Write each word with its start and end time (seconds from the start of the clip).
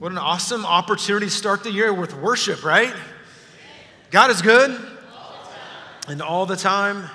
What 0.00 0.12
an 0.12 0.16
awesome 0.16 0.64
opportunity 0.64 1.26
to 1.26 1.30
start 1.30 1.62
the 1.62 1.70
year 1.70 1.92
with 1.92 2.16
worship, 2.16 2.64
right? 2.64 2.90
God 4.10 4.30
is 4.30 4.40
good 4.40 4.80
and 6.08 6.22
all 6.22 6.46
the 6.46 6.56
time. 6.56 7.10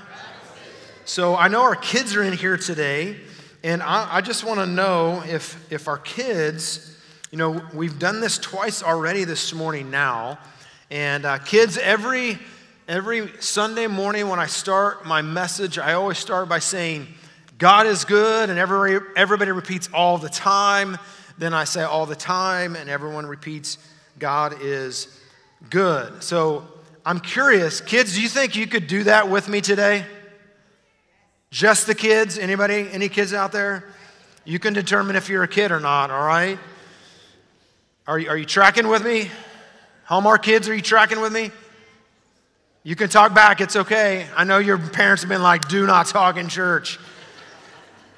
So 1.04 1.36
I 1.36 1.48
know 1.48 1.64
our 1.64 1.76
kids 1.76 2.16
are 2.16 2.22
in 2.22 2.34
here 2.34 2.58
today, 2.58 3.16
and 3.64 3.82
I, 3.82 4.18
I 4.18 4.22
just 4.22 4.44
want 4.44 4.60
to 4.60 4.68
know 4.68 5.24
if, 5.26 5.72
if 5.72 5.88
our 5.88 5.98
kids, 5.98 6.96
you 7.32 7.40
know, 7.40 7.60
we've 7.74 7.98
done 7.98 8.22
this 8.22 8.38
twice 8.38 8.84
already 8.84 9.24
this 9.24 9.52
morning 9.52 9.90
now, 9.90 10.38
and 10.92 11.26
uh, 11.26 11.40
kids, 11.40 11.80
every 11.80 12.38
every 12.88 13.32
Sunday 13.40 13.88
morning 13.88 14.30
when 14.30 14.38
I 14.38 14.46
start 14.46 15.08
my 15.08 15.24
message, 15.24 15.80
I 15.80 15.94
always 15.94 16.20
start 16.20 16.48
by 16.48 16.60
saying, 16.60 17.08
God 17.58 17.88
is 17.88 18.06
good, 18.06 18.52
and 18.52 18.60
everybody, 18.60 19.04
everybody 19.18 19.52
repeats 19.52 19.90
all 19.92 20.20
the 20.20 20.30
time. 20.30 21.00
Then 21.38 21.54
I 21.54 21.66
say 21.66 21.84
all 21.84 22.06
the 22.06 22.16
time, 22.16 22.76
and 22.76 22.90
everyone 22.90 23.26
repeats, 23.26 23.78
God 24.20 24.56
is 24.62 25.20
good. 25.70 26.24
So 26.24 26.66
I'm 27.06 27.20
curious, 27.20 27.82
kids, 27.82 28.16
do 28.16 28.22
you 28.22 28.30
think 28.30 28.56
you 28.56 28.68
could 28.68 28.88
do 28.88 29.04
that 29.04 29.30
with 29.30 29.50
me 29.50 29.62
today? 29.62 30.06
Just 31.52 31.88
the 31.88 31.96
kids? 31.96 32.38
Anybody? 32.38 32.90
Any 32.92 33.10
kids 33.10 33.34
out 33.34 33.52
there? 33.52 33.86
You 34.46 34.60
can 34.60 34.74
determine 34.74 35.16
if 35.16 35.28
you're 35.28 35.44
a 35.44 35.48
kid 35.48 35.72
or 35.72 35.80
not, 35.80 36.12
all 36.12 36.26
right? 36.26 36.60
Are 38.08 38.20
you, 38.20 38.30
are 38.30 38.38
you 38.38 38.46
tracking 38.46 38.88
with 38.88 39.04
me? 39.04 39.30
Hallmark 40.04 40.44
kids, 40.44 40.70
are 40.70 40.76
you 40.76 40.82
tracking 40.82 41.20
with 41.20 41.34
me? 41.34 41.52
You 42.84 42.96
can 42.96 43.10
talk 43.10 43.34
back, 43.34 43.62
it's 43.62 43.76
okay. 43.76 44.28
I 44.36 44.44
know 44.44 44.60
your 44.60 44.78
parents 44.78 45.24
have 45.24 45.30
been 45.30 45.42
like, 45.42 45.68
do 45.68 45.88
not 45.88 46.06
talk 46.06 46.38
in 46.38 46.48
church. 46.48 47.00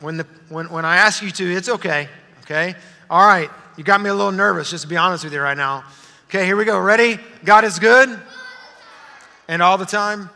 When, 0.02 0.18
the, 0.18 0.28
when, 0.50 0.70
when 0.70 0.84
I 0.84 0.98
ask 0.98 1.24
you 1.24 1.32
to, 1.32 1.56
it's 1.56 1.70
okay, 1.70 2.10
okay? 2.42 2.76
All 3.10 3.26
right, 3.26 3.50
you 3.78 3.86
got 3.86 4.02
me 4.02 4.10
a 4.10 4.14
little 4.14 4.34
nervous, 4.34 4.70
just 4.70 4.84
to 4.84 4.90
be 4.90 4.98
honest 4.98 5.24
with 5.24 5.32
you 5.32 5.40
right 5.40 5.56
now. 5.56 5.86
Okay, 6.28 6.46
here 6.46 6.58
we 6.58 6.66
go. 6.66 6.78
Ready? 6.78 7.18
God 7.46 7.64
is 7.64 7.80
good? 7.80 8.20
And 9.48 9.62
all 9.62 9.78
the 9.78 9.86
time? 9.86 10.30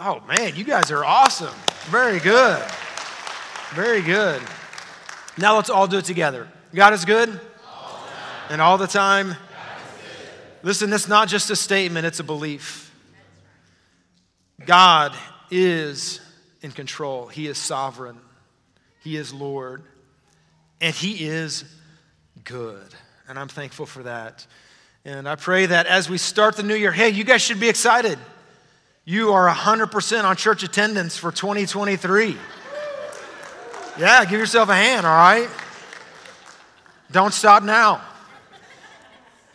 Oh, 0.00 0.20
man, 0.26 0.56
you 0.56 0.64
guys 0.64 0.90
are 0.90 1.04
awesome. 1.04 1.54
Very 1.90 2.18
good. 2.18 2.60
Very 3.72 4.02
good. 4.02 4.42
Now 5.36 5.54
let's 5.54 5.70
all 5.70 5.86
do 5.86 5.98
it 5.98 6.04
together. 6.04 6.48
God 6.74 6.92
is 6.92 7.04
good? 7.04 7.40
And 8.50 8.60
all 8.60 8.76
the 8.76 8.88
time? 8.88 9.36
Listen, 10.64 10.92
it's 10.92 11.06
not 11.06 11.28
just 11.28 11.50
a 11.50 11.56
statement, 11.56 12.04
it's 12.04 12.18
a 12.18 12.24
belief. 12.24 12.92
God 14.66 15.14
is 15.52 16.20
in 16.62 16.72
control, 16.72 17.28
He 17.28 17.46
is 17.46 17.58
sovereign, 17.58 18.18
He 19.04 19.16
is 19.16 19.32
Lord, 19.32 19.84
and 20.80 20.94
He 20.94 21.24
is 21.26 21.64
good. 22.44 22.94
And 23.28 23.38
I'm 23.38 23.48
thankful 23.48 23.86
for 23.86 24.02
that. 24.04 24.46
And 25.04 25.28
I 25.28 25.36
pray 25.36 25.66
that 25.66 25.86
as 25.86 26.10
we 26.10 26.18
start 26.18 26.56
the 26.56 26.62
new 26.62 26.74
year, 26.74 26.92
hey, 26.92 27.10
you 27.10 27.24
guys 27.24 27.42
should 27.42 27.60
be 27.60 27.68
excited. 27.68 28.18
You 29.04 29.32
are 29.32 29.48
100% 29.48 30.24
on 30.24 30.36
church 30.36 30.62
attendance 30.62 31.16
for 31.16 31.32
2023. 31.32 32.36
Yeah, 33.98 34.24
give 34.24 34.38
yourself 34.38 34.68
a 34.68 34.74
hand, 34.74 35.06
all 35.06 35.16
right? 35.16 35.48
Don't 37.10 37.32
stop 37.32 37.62
now. 37.62 38.02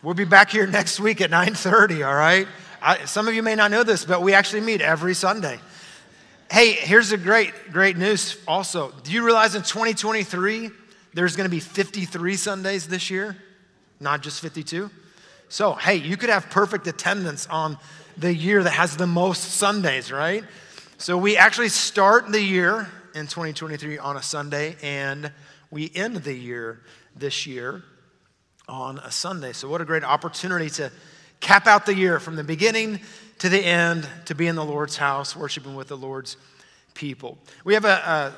We'll 0.02 0.14
be 0.14 0.24
back 0.24 0.50
here 0.50 0.66
next 0.66 1.00
week 1.00 1.20
at 1.20 1.30
9:30, 1.30 2.06
all 2.06 2.14
right? 2.14 2.46
I, 2.82 3.06
some 3.06 3.26
of 3.26 3.34
you 3.34 3.42
may 3.42 3.54
not 3.54 3.70
know 3.70 3.84
this, 3.84 4.04
but 4.04 4.20
we 4.20 4.34
actually 4.34 4.60
meet 4.60 4.82
every 4.82 5.14
Sunday. 5.14 5.58
Hey, 6.50 6.72
here's 6.72 7.12
a 7.12 7.16
great, 7.16 7.54
great 7.72 7.96
news 7.96 8.36
also. 8.46 8.92
Do 9.02 9.12
you 9.12 9.24
realize 9.24 9.54
in 9.54 9.62
2023, 9.62 10.70
there's 11.14 11.36
going 11.36 11.48
to 11.48 11.50
be 11.50 11.60
53 11.60 12.36
Sundays 12.36 12.88
this 12.88 13.10
year, 13.10 13.36
not 14.00 14.22
just 14.22 14.40
52? 14.40 14.90
So, 15.48 15.74
hey, 15.74 15.96
you 15.96 16.16
could 16.16 16.30
have 16.30 16.50
perfect 16.50 16.86
attendance 16.86 17.46
on 17.46 17.78
the 18.16 18.34
year 18.34 18.62
that 18.62 18.70
has 18.70 18.96
the 18.96 19.06
most 19.06 19.52
Sundays, 19.52 20.10
right? 20.10 20.44
So, 20.98 21.16
we 21.16 21.36
actually 21.36 21.68
start 21.68 22.30
the 22.30 22.40
year 22.40 22.88
in 23.14 23.26
2023 23.26 23.98
on 23.98 24.16
a 24.16 24.22
Sunday, 24.22 24.76
and 24.82 25.30
we 25.70 25.90
end 25.94 26.16
the 26.16 26.34
year 26.34 26.80
this 27.14 27.46
year 27.46 27.82
on 28.68 28.98
a 28.98 29.10
Sunday. 29.10 29.52
So, 29.52 29.68
what 29.68 29.80
a 29.80 29.84
great 29.84 30.04
opportunity 30.04 30.68
to 30.70 30.90
cap 31.40 31.66
out 31.66 31.86
the 31.86 31.94
year 31.94 32.18
from 32.18 32.36
the 32.36 32.44
beginning 32.44 33.00
to 33.38 33.48
the 33.48 33.60
end 33.60 34.08
to 34.24 34.34
be 34.34 34.46
in 34.46 34.56
the 34.56 34.64
Lord's 34.64 34.96
house, 34.96 35.36
worshiping 35.36 35.74
with 35.74 35.88
the 35.88 35.96
Lord's 35.96 36.36
people. 36.94 37.38
We 37.64 37.74
have 37.74 37.84
a, 37.84 37.88
a 37.88 38.34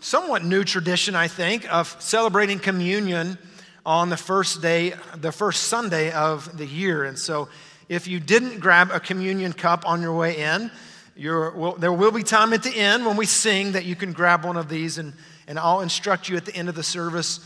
somewhat 0.00 0.44
new 0.44 0.64
tradition, 0.64 1.14
I 1.14 1.28
think, 1.28 1.72
of 1.72 1.96
celebrating 1.98 2.58
communion 2.58 3.38
on 3.84 4.08
the 4.10 4.16
first 4.16 4.62
day, 4.62 4.94
the 5.16 5.32
first 5.32 5.64
Sunday 5.64 6.12
of 6.12 6.56
the 6.58 6.66
year. 6.66 7.04
And 7.04 7.18
so, 7.18 7.48
if 7.88 8.08
you 8.08 8.18
didn't 8.18 8.58
grab 8.58 8.90
a 8.90 8.98
communion 8.98 9.52
cup 9.52 9.88
on 9.88 10.02
your 10.02 10.16
way 10.16 10.38
in, 10.38 10.70
well, 11.16 11.76
there 11.78 11.92
will 11.92 12.10
be 12.10 12.24
time 12.24 12.52
at 12.52 12.62
the 12.62 12.76
end 12.76 13.06
when 13.06 13.16
we 13.16 13.26
sing 13.26 13.72
that 13.72 13.84
you 13.84 13.94
can 13.94 14.12
grab 14.12 14.44
one 14.44 14.56
of 14.56 14.68
these, 14.68 14.98
and, 14.98 15.12
and 15.46 15.58
I'll 15.58 15.80
instruct 15.80 16.28
you 16.28 16.36
at 16.36 16.44
the 16.44 16.54
end 16.54 16.68
of 16.68 16.74
the 16.74 16.82
service 16.82 17.38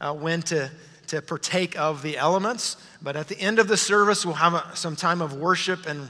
uh, 0.00 0.12
when 0.12 0.42
to 0.42 0.70
to 1.08 1.22
partake 1.22 1.78
of 1.78 2.02
the 2.02 2.18
elements. 2.18 2.76
But 3.00 3.16
at 3.16 3.28
the 3.28 3.38
end 3.38 3.58
of 3.58 3.68
the 3.68 3.76
service, 3.76 4.24
we'll 4.24 4.34
have 4.34 4.54
a, 4.54 4.64
some 4.74 4.96
time 4.96 5.20
of 5.20 5.34
worship 5.34 5.86
and, 5.86 6.08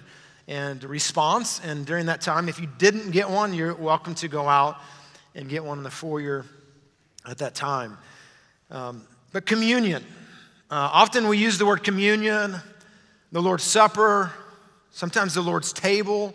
and 0.49 0.83
response. 0.85 1.61
And 1.65 1.85
during 1.85 2.07
that 2.07 2.21
time, 2.21 2.49
if 2.49 2.61
you 2.61 2.69
didn't 2.79 3.11
get 3.11 3.29
one, 3.29 3.53
you're 3.55 3.75
welcome 3.75 4.15
to 4.17 4.29
go 4.29 4.49
out 4.49 4.81
and 5.37 5.49
get 5.49 5.63
one 5.63 5.79
in 5.79 5.85
the 5.85 5.91
foyer 5.91 6.45
at 7.29 7.39
that 7.39 7.55
time. 7.55 7.99
Um, 8.71 9.07
but 9.33 9.47
communion. 9.47 10.03
Uh, 10.71 10.91
often 10.93 11.29
we 11.29 11.39
use 11.39 11.59
the 11.59 11.67
word 11.67 11.85
communion, 11.85 12.57
the 13.31 13.43
Lord's 13.43 13.63
Supper, 13.63 14.33
sometimes 14.91 15.35
the 15.35 15.43
Lord's 15.43 15.73
table. 15.73 16.35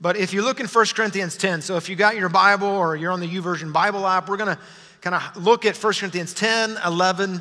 But 0.00 0.16
if 0.16 0.34
you 0.34 0.42
look 0.42 0.60
in 0.60 0.66
1 0.66 0.86
Corinthians 0.94 1.36
10, 1.36 1.62
so 1.62 1.76
if 1.76 1.88
you 1.88 1.96
got 1.96 2.16
your 2.16 2.28
Bible 2.28 2.68
or 2.68 2.94
you're 2.94 3.10
on 3.10 3.20
the 3.20 3.26
YouVersion 3.26 3.72
Bible 3.72 4.06
app, 4.06 4.28
we're 4.28 4.36
going 4.36 4.54
to 4.54 4.62
kind 5.00 5.16
of 5.16 5.42
look 5.42 5.64
at 5.64 5.76
1 5.76 5.94
Corinthians 5.94 6.34
10, 6.34 6.78
11, 6.84 7.40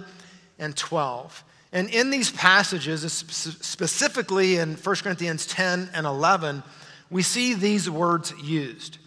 and 0.58 0.76
12. 0.76 1.44
And 1.74 1.90
in 1.90 2.10
these 2.10 2.32
passages, 2.32 3.12
specifically 3.12 4.56
in 4.56 4.76
1 4.76 4.96
Corinthians 4.96 5.46
10 5.46 5.90
and 5.94 6.06
11, 6.06 6.64
we 7.12 7.22
see 7.22 7.54
these 7.54 7.90
words 7.90 8.34
used. 8.42 9.00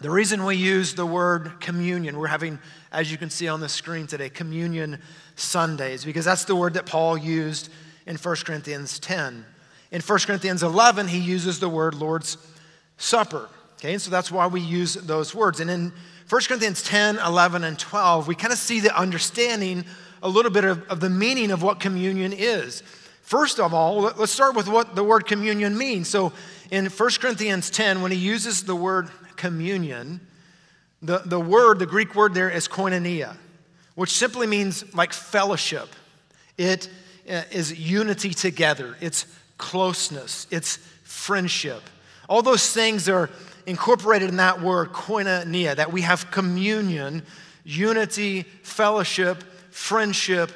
The 0.00 0.10
reason 0.10 0.44
we 0.44 0.56
use 0.56 0.94
the 0.94 1.06
word 1.06 1.60
communion, 1.60 2.18
we're 2.18 2.26
having, 2.26 2.58
as 2.90 3.12
you 3.12 3.16
can 3.16 3.30
see 3.30 3.46
on 3.46 3.60
the 3.60 3.68
screen 3.68 4.08
today, 4.08 4.28
communion 4.28 4.98
Sundays, 5.36 6.04
because 6.04 6.24
that's 6.24 6.44
the 6.44 6.56
word 6.56 6.74
that 6.74 6.84
Paul 6.84 7.16
used 7.16 7.68
in 8.04 8.16
1 8.16 8.36
Corinthians 8.44 8.98
10. 8.98 9.44
In 9.92 10.00
1 10.00 10.18
Corinthians 10.20 10.64
11, 10.64 11.06
he 11.06 11.18
uses 11.18 11.60
the 11.60 11.68
word 11.68 11.94
Lord's 11.94 12.38
Supper. 12.96 13.48
Okay, 13.74 13.92
and 13.92 14.02
so 14.02 14.10
that's 14.10 14.32
why 14.32 14.48
we 14.48 14.60
use 14.60 14.94
those 14.94 15.32
words. 15.32 15.60
And 15.60 15.70
in 15.70 15.92
1 16.28 16.42
Corinthians 16.42 16.82
10, 16.82 17.18
11, 17.18 17.62
and 17.62 17.78
12, 17.78 18.26
we 18.26 18.34
kind 18.34 18.52
of 18.52 18.58
see 18.58 18.80
the 18.80 18.96
understanding 18.98 19.84
a 20.24 20.28
little 20.28 20.50
bit 20.50 20.64
of, 20.64 20.82
of 20.88 20.98
the 20.98 21.10
meaning 21.10 21.52
of 21.52 21.62
what 21.62 21.78
communion 21.78 22.32
is. 22.32 22.82
First 23.22 23.60
of 23.60 23.72
all, 23.72 24.00
let's 24.00 24.32
start 24.32 24.56
with 24.56 24.68
what 24.68 24.96
the 24.96 25.04
word 25.04 25.26
communion 25.26 25.78
means. 25.78 26.08
So 26.08 26.32
in 26.72 26.86
1 26.86 27.10
Corinthians 27.20 27.70
10, 27.70 28.02
when 28.02 28.10
he 28.10 28.18
uses 28.18 28.64
the 28.64 28.74
word 28.74 29.08
communion, 29.36 30.20
the, 31.02 31.18
the 31.24 31.40
word, 31.40 31.78
the 31.78 31.86
Greek 31.86 32.14
word 32.14 32.34
there 32.34 32.50
is 32.50 32.68
koinonia, 32.68 33.36
which 33.94 34.10
simply 34.10 34.46
means 34.46 34.94
like 34.94 35.12
fellowship. 35.12 35.88
It 36.56 36.88
uh, 37.28 37.42
unity 37.52 38.30
together, 38.30 38.96
it's 39.00 39.26
closeness, 39.58 40.46
it's 40.50 40.76
friendship. 41.04 41.82
All 42.28 42.42
those 42.42 42.72
things 42.72 43.08
are 43.08 43.30
incorporated 43.66 44.28
in 44.28 44.36
that 44.36 44.60
word 44.60 44.92
koinonia, 44.92 45.76
that 45.76 45.92
we 45.92 46.02
have 46.02 46.30
communion, 46.30 47.22
unity, 47.64 48.42
fellowship, 48.62 49.42
friendship, 49.70 50.52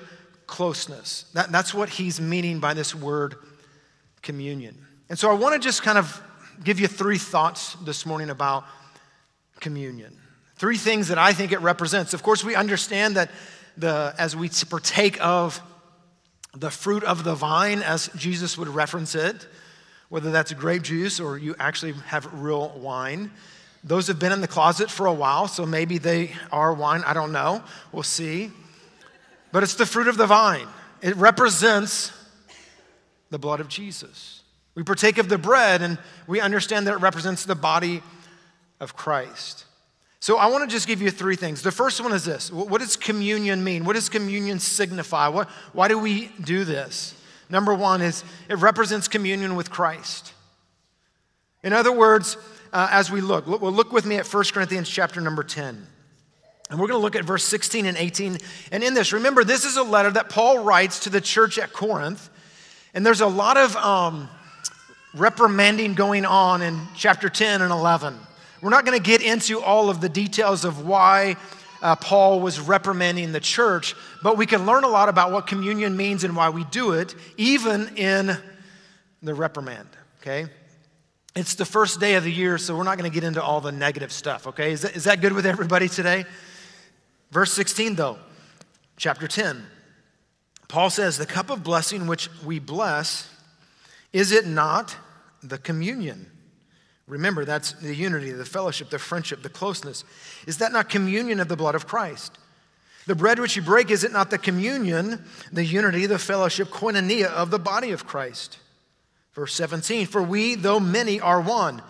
closeness. 0.46 1.24
That, 1.34 1.52
that's 1.52 1.72
what 1.72 1.88
he's 1.88 2.20
meaning 2.20 2.58
by 2.58 2.74
this 2.74 2.94
word 2.94 3.36
communion. 4.22 4.76
And 5.08 5.18
so 5.18 5.30
I 5.30 5.34
want 5.34 5.54
to 5.54 5.58
just 5.58 5.82
kind 5.82 5.98
of 5.98 6.22
give 6.64 6.80
you 6.80 6.86
three 6.86 7.18
thoughts 7.18 7.74
this 7.84 8.04
morning 8.06 8.30
about 8.30 8.64
communion. 9.60 10.16
Three 10.56 10.76
things 10.76 11.08
that 11.08 11.18
I 11.18 11.32
think 11.32 11.52
it 11.52 11.60
represents. 11.60 12.14
Of 12.14 12.22
course, 12.22 12.44
we 12.44 12.54
understand 12.54 13.16
that 13.16 13.30
the, 13.76 14.14
as 14.18 14.34
we 14.34 14.48
partake 14.48 15.24
of 15.24 15.60
the 16.54 16.70
fruit 16.70 17.04
of 17.04 17.24
the 17.24 17.34
vine, 17.34 17.82
as 17.82 18.10
Jesus 18.16 18.58
would 18.58 18.68
reference 18.68 19.14
it, 19.14 19.46
whether 20.08 20.30
that's 20.30 20.52
grape 20.52 20.82
juice 20.82 21.20
or 21.20 21.38
you 21.38 21.54
actually 21.58 21.92
have 22.06 22.28
real 22.32 22.70
wine. 22.78 23.30
Those 23.84 24.08
have 24.08 24.18
been 24.18 24.32
in 24.32 24.40
the 24.40 24.48
closet 24.48 24.90
for 24.90 25.06
a 25.06 25.12
while, 25.12 25.46
so 25.46 25.64
maybe 25.64 25.98
they 25.98 26.32
are 26.50 26.72
wine. 26.72 27.02
I 27.06 27.14
don't 27.14 27.30
know. 27.30 27.62
We'll 27.92 28.02
see 28.02 28.50
but 29.52 29.62
it's 29.62 29.74
the 29.74 29.86
fruit 29.86 30.08
of 30.08 30.16
the 30.16 30.26
vine. 30.26 30.66
It 31.00 31.16
represents 31.16 32.12
the 33.30 33.38
blood 33.38 33.60
of 33.60 33.68
Jesus. 33.68 34.37
We 34.78 34.84
partake 34.84 35.18
of 35.18 35.28
the 35.28 35.38
bread 35.38 35.82
and 35.82 35.98
we 36.28 36.40
understand 36.40 36.86
that 36.86 36.92
it 36.92 36.98
represents 36.98 37.44
the 37.44 37.56
body 37.56 38.00
of 38.78 38.94
Christ. 38.94 39.64
So 40.20 40.36
I 40.36 40.46
want 40.46 40.70
to 40.70 40.72
just 40.72 40.86
give 40.86 41.02
you 41.02 41.10
three 41.10 41.34
things. 41.34 41.62
The 41.62 41.72
first 41.72 42.00
one 42.00 42.12
is 42.12 42.24
this 42.24 42.52
What 42.52 42.80
does 42.80 42.94
communion 42.94 43.64
mean? 43.64 43.84
What 43.84 43.94
does 43.94 44.08
communion 44.08 44.60
signify? 44.60 45.26
What, 45.26 45.48
why 45.72 45.88
do 45.88 45.98
we 45.98 46.28
do 46.44 46.64
this? 46.64 47.20
Number 47.50 47.74
one 47.74 48.00
is 48.02 48.22
it 48.48 48.58
represents 48.58 49.08
communion 49.08 49.56
with 49.56 49.68
Christ. 49.68 50.32
In 51.64 51.72
other 51.72 51.90
words, 51.90 52.36
uh, 52.72 52.86
as 52.92 53.10
we 53.10 53.20
look, 53.20 53.48
look, 53.48 53.60
well, 53.60 53.72
look 53.72 53.90
with 53.90 54.06
me 54.06 54.14
at 54.14 54.32
1 54.32 54.44
Corinthians 54.52 54.88
chapter 54.88 55.20
number 55.20 55.42
10. 55.42 55.88
And 56.70 56.78
we're 56.78 56.86
going 56.86 57.00
to 57.00 57.02
look 57.02 57.16
at 57.16 57.24
verse 57.24 57.42
16 57.42 57.84
and 57.84 57.96
18. 57.96 58.38
And 58.70 58.84
in 58.84 58.94
this, 58.94 59.12
remember, 59.12 59.42
this 59.42 59.64
is 59.64 59.76
a 59.76 59.82
letter 59.82 60.12
that 60.12 60.28
Paul 60.28 60.62
writes 60.62 61.00
to 61.00 61.10
the 61.10 61.20
church 61.20 61.58
at 61.58 61.72
Corinth. 61.72 62.30
And 62.94 63.04
there's 63.04 63.22
a 63.22 63.26
lot 63.26 63.56
of 63.56 63.74
um, 63.74 64.28
reprimanding 65.14 65.94
going 65.94 66.24
on 66.24 66.62
in 66.62 66.80
chapter 66.94 67.28
10 67.28 67.62
and 67.62 67.72
11. 67.72 68.18
We're 68.60 68.70
not 68.70 68.84
going 68.84 68.98
to 68.98 69.04
get 69.04 69.22
into 69.22 69.60
all 69.60 69.88
of 69.88 70.00
the 70.00 70.08
details 70.08 70.64
of 70.64 70.84
why 70.86 71.36
uh, 71.80 71.96
Paul 71.96 72.40
was 72.40 72.60
reprimanding 72.60 73.32
the 73.32 73.40
church, 73.40 73.94
but 74.22 74.36
we 74.36 74.46
can 74.46 74.66
learn 74.66 74.84
a 74.84 74.88
lot 74.88 75.08
about 75.08 75.30
what 75.30 75.46
communion 75.46 75.96
means 75.96 76.24
and 76.24 76.34
why 76.34 76.50
we 76.50 76.64
do 76.64 76.92
it, 76.92 77.14
even 77.36 77.96
in 77.96 78.36
the 79.22 79.34
reprimand, 79.34 79.88
okay? 80.20 80.46
It's 81.36 81.54
the 81.54 81.64
first 81.64 82.00
day 82.00 82.14
of 82.14 82.24
the 82.24 82.32
year, 82.32 82.58
so 82.58 82.76
we're 82.76 82.82
not 82.82 82.98
going 82.98 83.10
to 83.10 83.14
get 83.14 83.24
into 83.24 83.42
all 83.42 83.60
the 83.60 83.72
negative 83.72 84.12
stuff, 84.12 84.48
okay? 84.48 84.72
Is 84.72 84.82
that, 84.82 84.96
is 84.96 85.04
that 85.04 85.20
good 85.20 85.32
with 85.32 85.46
everybody 85.46 85.88
today? 85.88 86.24
Verse 87.30 87.52
16, 87.52 87.94
though, 87.94 88.18
chapter 88.96 89.28
10, 89.28 89.64
Paul 90.66 90.90
says, 90.90 91.16
The 91.16 91.26
cup 91.26 91.50
of 91.50 91.62
blessing 91.62 92.06
which 92.06 92.28
we 92.42 92.58
bless, 92.58 93.30
is 94.12 94.32
it 94.32 94.46
not 94.46 94.96
the 95.42 95.58
communion? 95.58 96.30
Remember, 97.06 97.44
that's 97.44 97.72
the 97.72 97.94
unity, 97.94 98.32
the 98.32 98.44
fellowship, 98.44 98.90
the 98.90 98.98
friendship, 98.98 99.42
the 99.42 99.48
closeness. 99.48 100.04
Is 100.46 100.58
that 100.58 100.72
not 100.72 100.90
communion 100.90 101.40
of 101.40 101.48
the 101.48 101.56
blood 101.56 101.74
of 101.74 101.86
Christ? 101.86 102.38
The 103.06 103.14
bread 103.14 103.38
which 103.38 103.56
you 103.56 103.62
break, 103.62 103.90
is 103.90 104.04
it 104.04 104.12
not 104.12 104.28
the 104.28 104.36
communion, 104.36 105.24
the 105.50 105.64
unity, 105.64 106.04
the 106.04 106.18
fellowship, 106.18 106.68
koinonia 106.68 107.28
of 107.28 107.50
the 107.50 107.58
body 107.58 107.92
of 107.92 108.06
Christ? 108.06 108.58
Verse 109.32 109.54
17 109.54 110.06
For 110.06 110.22
we, 110.22 110.54
though 110.54 110.78
many, 110.78 111.18
are 111.18 111.40
one. 111.40 111.80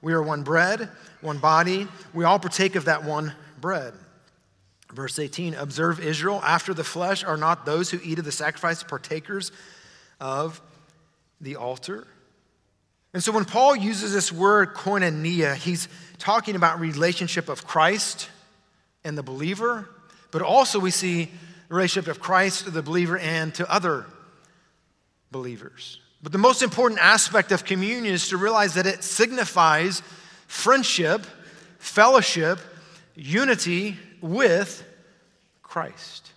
We 0.00 0.14
are 0.14 0.22
one 0.22 0.42
bread, 0.42 0.88
one 1.20 1.38
body. 1.38 1.86
We 2.14 2.24
all 2.24 2.38
partake 2.38 2.74
of 2.74 2.86
that 2.86 3.04
one 3.04 3.34
bread. 3.60 3.92
Verse 4.92 5.18
18 5.18 5.54
Observe 5.54 6.00
Israel, 6.00 6.40
after 6.42 6.72
the 6.72 6.84
flesh 6.84 7.22
are 7.24 7.36
not 7.36 7.66
those 7.66 7.90
who 7.90 8.00
eat 8.02 8.18
of 8.18 8.24
the 8.24 8.32
sacrifice 8.32 8.82
partakers 8.82 9.52
of 10.18 10.62
the 11.42 11.56
altar? 11.56 12.06
And 13.12 13.22
so 13.22 13.32
when 13.32 13.44
Paul 13.44 13.76
uses 13.76 14.14
this 14.14 14.32
word 14.32 14.74
koinonia, 14.74 15.54
he's 15.54 15.88
talking 16.18 16.56
about 16.56 16.80
relationship 16.80 17.48
of 17.50 17.66
Christ 17.66 18.30
and 19.04 19.18
the 19.18 19.22
believer, 19.22 19.88
but 20.30 20.40
also 20.40 20.78
we 20.78 20.90
see 20.90 21.30
relationship 21.68 22.10
of 22.10 22.20
Christ 22.20 22.64
to 22.64 22.70
the 22.70 22.82
believer 22.82 23.18
and 23.18 23.54
to 23.56 23.70
other 23.70 24.06
believers. 25.30 25.98
But 26.22 26.32
the 26.32 26.38
most 26.38 26.62
important 26.62 27.00
aspect 27.00 27.52
of 27.52 27.64
communion 27.64 28.14
is 28.14 28.28
to 28.28 28.36
realize 28.36 28.74
that 28.74 28.86
it 28.86 29.02
signifies 29.02 30.02
friendship, 30.46 31.26
fellowship, 31.78 32.60
unity 33.14 33.98
with 34.20 34.84
Christ. 35.62 36.30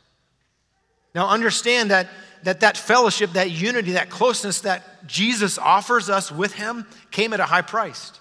Now 1.14 1.30
understand 1.30 1.92
that 1.92 2.08
that 2.46 2.60
that 2.60 2.78
fellowship, 2.78 3.34
that 3.34 3.50
unity, 3.50 3.94
that 3.94 4.12
closeness 4.12 4.62
that 4.62 5.08
Jesus 5.08 5.58
offers 5.58 6.12
us 6.12 6.32
with 6.32 6.54
him 6.54 6.86
came 7.10 7.34
at 7.34 7.40
a 7.40 7.46
high 7.46 7.64
price. 7.64 8.12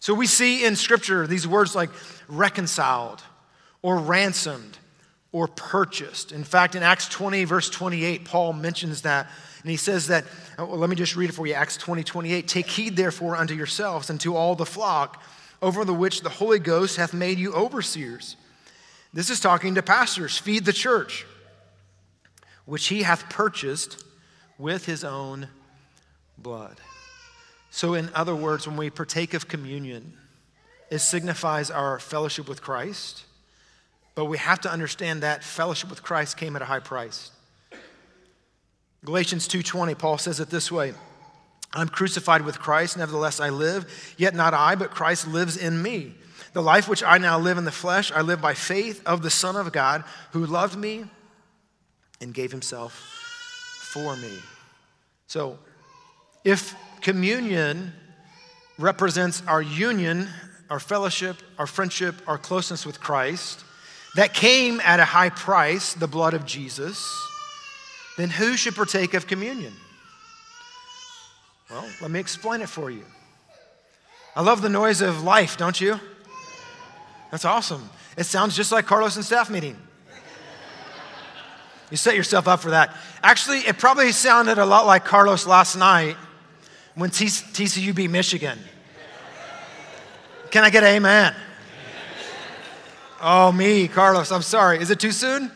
So 0.00 0.12
we 0.12 0.26
see 0.26 0.64
in 0.64 0.76
scripture 0.76 1.26
these 1.26 1.48
words 1.48 1.74
like 1.74 1.88
reconciled 2.28 3.22
or 3.80 3.96
ransomed 3.96 4.78
or 5.32 5.48
purchased. 5.48 6.30
In 6.30 6.44
fact, 6.44 6.74
in 6.74 6.82
Acts 6.82 7.08
20, 7.08 7.44
verse 7.44 7.70
28, 7.70 8.26
Paul 8.26 8.52
mentions 8.52 9.02
that. 9.02 9.30
And 9.62 9.70
he 9.70 9.78
says 9.78 10.08
that, 10.08 10.26
oh, 10.58 10.66
well, 10.66 10.76
let 10.76 10.90
me 10.90 10.96
just 10.96 11.16
read 11.16 11.30
it 11.30 11.34
for 11.34 11.46
you 11.46 11.54
Acts 11.54 11.78
20, 11.78 12.04
28. 12.04 12.46
Take 12.46 12.66
heed, 12.66 12.96
therefore, 12.96 13.34
unto 13.34 13.54
yourselves 13.54 14.10
and 14.10 14.20
to 14.20 14.36
all 14.36 14.54
the 14.54 14.66
flock 14.66 15.22
over 15.62 15.86
the 15.86 15.94
which 15.94 16.20
the 16.20 16.28
Holy 16.28 16.58
Ghost 16.58 16.98
hath 16.98 17.14
made 17.14 17.38
you 17.38 17.54
overseers. 17.54 18.36
This 19.14 19.30
is 19.30 19.40
talking 19.40 19.74
to 19.76 19.82
pastors. 19.82 20.36
Feed 20.36 20.66
the 20.66 20.72
church 20.74 21.24
which 22.70 22.86
he 22.86 23.02
hath 23.02 23.28
purchased 23.28 24.04
with 24.56 24.86
his 24.86 25.02
own 25.02 25.48
blood. 26.38 26.76
So, 27.72 27.94
in 27.94 28.10
other 28.14 28.36
words, 28.36 28.64
when 28.64 28.76
we 28.76 28.90
partake 28.90 29.34
of 29.34 29.48
communion, 29.48 30.12
it 30.88 31.00
signifies 31.00 31.72
our 31.72 31.98
fellowship 31.98 32.48
with 32.48 32.62
Christ, 32.62 33.24
but 34.14 34.26
we 34.26 34.38
have 34.38 34.60
to 34.60 34.70
understand 34.70 35.24
that 35.24 35.42
fellowship 35.42 35.90
with 35.90 36.04
Christ 36.04 36.36
came 36.36 36.54
at 36.54 36.62
a 36.62 36.64
high 36.64 36.78
price. 36.78 37.32
Galatians 39.04 39.48
2:20 39.48 39.98
Paul 39.98 40.18
says 40.18 40.38
it 40.38 40.50
this 40.50 40.70
way 40.70 40.94
I'm 41.72 41.88
crucified 41.88 42.42
with 42.42 42.60
Christ 42.60 42.96
nevertheless 42.96 43.40
I 43.40 43.48
live 43.48 44.14
yet 44.16 44.36
not 44.36 44.54
I 44.54 44.76
but 44.76 44.92
Christ 44.92 45.26
lives 45.26 45.56
in 45.56 45.82
me 45.82 46.14
the 46.52 46.62
life 46.62 46.86
which 46.86 47.02
I 47.02 47.18
now 47.18 47.38
live 47.38 47.58
in 47.58 47.64
the 47.64 47.72
flesh 47.72 48.12
I 48.12 48.20
live 48.20 48.40
by 48.40 48.54
faith 48.54 49.02
of 49.06 49.22
the 49.22 49.30
son 49.30 49.56
of 49.56 49.72
God 49.72 50.04
who 50.32 50.44
loved 50.44 50.76
me 50.76 51.06
and 52.20 52.34
gave 52.34 52.50
himself 52.50 52.92
for 53.92 54.16
me. 54.16 54.32
So, 55.26 55.58
if 56.44 56.74
communion 57.00 57.92
represents 58.78 59.42
our 59.46 59.62
union, 59.62 60.28
our 60.68 60.80
fellowship, 60.80 61.36
our 61.58 61.66
friendship, 61.66 62.14
our 62.26 62.38
closeness 62.38 62.86
with 62.86 63.00
Christ, 63.00 63.64
that 64.16 64.34
came 64.34 64.80
at 64.80 65.00
a 65.00 65.04
high 65.04 65.30
price, 65.30 65.94
the 65.94 66.06
blood 66.06 66.34
of 66.34 66.44
Jesus, 66.44 67.06
then 68.16 68.30
who 68.30 68.56
should 68.56 68.74
partake 68.74 69.14
of 69.14 69.26
communion? 69.26 69.72
Well, 71.70 71.88
let 72.00 72.10
me 72.10 72.18
explain 72.18 72.60
it 72.60 72.68
for 72.68 72.90
you. 72.90 73.04
I 74.34 74.42
love 74.42 74.62
the 74.62 74.68
noise 74.68 75.00
of 75.00 75.22
life, 75.22 75.56
don't 75.56 75.80
you? 75.80 76.00
That's 77.30 77.44
awesome. 77.44 77.88
It 78.16 78.24
sounds 78.24 78.56
just 78.56 78.72
like 78.72 78.86
Carlos 78.86 79.16
and 79.16 79.24
staff 79.24 79.50
meeting. 79.50 79.76
You 81.90 81.96
set 81.96 82.14
yourself 82.14 82.46
up 82.46 82.60
for 82.60 82.70
that. 82.70 82.94
Actually, 83.22 83.58
it 83.60 83.78
probably 83.78 84.12
sounded 84.12 84.58
a 84.58 84.64
lot 84.64 84.86
like 84.86 85.04
Carlos 85.04 85.46
last 85.46 85.76
night 85.76 86.16
when 86.94 87.10
TCU 87.10 87.94
beat 87.94 88.10
Michigan. 88.10 88.58
Can 90.50 90.64
I 90.64 90.70
get 90.70 90.82
an 90.82 90.96
amen? 90.96 91.34
Oh, 93.20 93.52
me, 93.52 93.86
Carlos, 93.86 94.32
I'm 94.32 94.42
sorry. 94.42 94.80
Is 94.80 94.90
it 94.90 94.98
too 94.98 95.12
soon? 95.12 95.50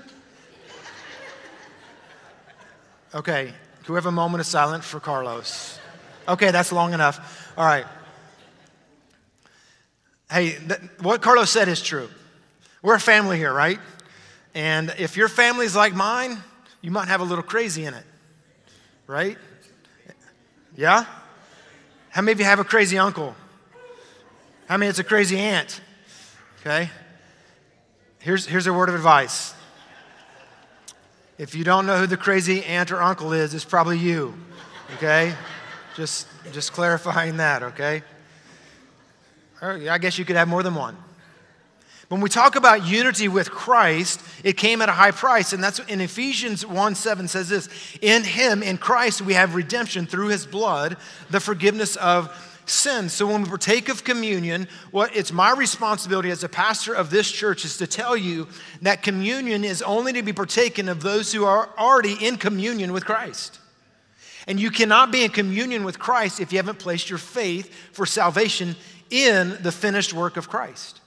Okay, 3.15 3.53
can 3.85 3.95
we 3.95 3.97
have 3.97 4.07
a 4.07 4.13
moment 4.13 4.41
of 4.41 4.47
silence 4.47 4.85
for 4.85 4.99
Carlos? 4.99 5.79
Okay, 6.27 6.51
that's 6.51 6.73
long 6.73 6.95
enough. 6.95 7.53
All 7.57 7.65
right. 7.65 7.87
Hey, 10.31 10.51
th- 10.51 10.81
what 11.01 11.23
Carlos 11.23 11.51
said 11.51 11.69
is 11.69 11.81
true. 11.81 12.09
We're 12.83 12.97
a 12.97 13.01
family 13.01 13.39
here, 13.39 13.53
right? 13.53 13.79
And 14.55 14.95
if 14.99 15.17
your 15.17 15.29
family's 15.29 15.75
like 15.75 15.95
mine, 15.95 16.39
you 16.81 16.91
might 16.91 17.09
have 17.09 17.21
a 17.21 17.25
little 17.25 17.43
crazy 17.43 17.85
in 17.85 17.95
it, 17.95 18.05
right? 19.07 19.37
Yeah? 20.77 21.05
How 22.11 22.23
many 22.23 22.33
of 22.33 22.39
you 22.39 22.45
have 22.45 22.61
a 22.61 22.65
crazy 22.65 22.99
uncle? 22.99 23.35
How 24.69 24.77
many 24.77 24.89
it's 24.89 24.99
a 24.99 25.05
crazy 25.05 25.39
aunt? 25.39 25.81
Okay? 26.61 26.91
Here's, 28.21 28.47
here's 28.47 28.67
a 28.67 28.73
word 28.73 28.89
of 28.89 28.95
advice. 28.95 29.55
If 31.37 31.55
you 31.55 31.65
don't 31.65 31.87
know 31.87 31.99
who 31.99 32.07
the 32.07 32.17
crazy 32.17 32.65
aunt 32.65 32.93
or 32.93 33.03
uncle 33.03 33.33
is, 33.33 33.55
it's 33.55 33.65
probably 33.65 33.99
you. 33.99 34.35
Okay? 34.97 35.35
just, 35.95 36.27
just 36.53 36.73
clarifying 36.73 37.39
that, 37.39 37.63
okay? 37.63 38.03
Oh, 39.63 39.69
or 39.69 39.91
I 39.91 39.99
guess 39.99 40.19
you 40.19 40.25
could 40.25 40.37
have 40.37 40.49
more 40.49 40.63
than 40.63 40.75
one. 40.75 40.97
When 42.09 42.21
we 42.21 42.29
talk 42.29 42.55
about 42.55 42.87
unity 42.87 43.29
with 43.29 43.51
Christ, 43.51 44.21
it 44.43 44.57
came 44.57 44.83
at 44.83 44.89
a 44.89 44.93
high 44.93 45.11
price. 45.11 45.53
And 45.53 45.65
that's 45.65 45.79
in 45.81 46.01
Ephesians 46.01 46.67
1 46.67 46.95
7 46.95 47.29
says 47.29 47.49
this 47.49 47.69
In 48.03 48.25
him, 48.25 48.63
in 48.63 48.79
Christ, 48.79 49.23
we 49.23 49.35
have 49.35 49.55
redemption 49.55 50.07
through 50.07 50.29
his 50.29 50.47
blood, 50.47 50.97
the 51.31 51.41
forgiveness 51.41 51.97
of 51.97 52.31
sin. 52.67 53.09
So 53.09 53.27
when 53.27 53.43
we 53.43 53.49
partake 53.49 53.89
of 53.89 54.05
communion, 54.05 54.69
what 54.91 55.15
it's 55.17 55.33
my 55.33 55.53
responsibility 55.53 56.31
as 56.31 56.45
a 56.45 56.49
pastor 56.49 56.95
of 56.95 57.11
this 57.11 57.31
church 57.31 57.65
is 57.65 57.77
to 57.79 57.87
tell 57.87 58.17
you 58.17 58.49
that 58.83 59.03
communion 59.03 59.65
is 59.65 59.83
only 59.83 60.13
to 60.13 60.23
be 60.23 60.33
partaken 60.33 60.89
of 60.89 61.03
those 61.03 61.33
who 61.33 61.45
are 61.45 61.71
already 61.79 62.17
in 62.21 62.37
communion 62.37 62.93
with 62.93 63.05
Christ. 63.05 63.61
And 64.47 64.61
you 64.61 64.71
cannot 64.71 65.11
be 65.11 65.25
in 65.25 65.31
communion 65.31 65.85
with 65.85 65.99
Christ 65.99 66.39
if 66.41 66.53
you 66.53 66.59
haven't 66.59 66.79
placed 66.79 67.09
your 67.09 67.19
faith 67.19 67.73
for 67.93 68.05
salvation 68.05 68.77
in 69.11 69.57
the 69.63 69.73
finished 69.73 70.13
work 70.13 70.37
of 70.37 70.49
Christ. 70.51 71.01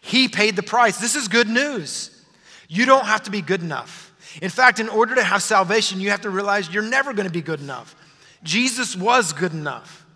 He 0.00 0.28
paid 0.28 0.56
the 0.56 0.62
price. 0.62 0.98
This 0.98 1.14
is 1.14 1.28
good 1.28 1.48
news. 1.48 2.24
You 2.68 2.86
don't 2.86 3.04
have 3.04 3.24
to 3.24 3.30
be 3.30 3.42
good 3.42 3.62
enough. 3.62 4.12
In 4.40 4.50
fact, 4.50 4.78
in 4.78 4.88
order 4.88 5.14
to 5.16 5.24
have 5.24 5.42
salvation, 5.42 6.00
you 6.00 6.10
have 6.10 6.22
to 6.22 6.30
realize 6.30 6.72
you're 6.72 6.82
never 6.82 7.12
going 7.12 7.26
to 7.26 7.32
be 7.32 7.42
good 7.42 7.60
enough. 7.60 7.94
Jesus 8.42 8.96
was 8.96 9.32
good 9.32 9.52
enough. 9.52 10.06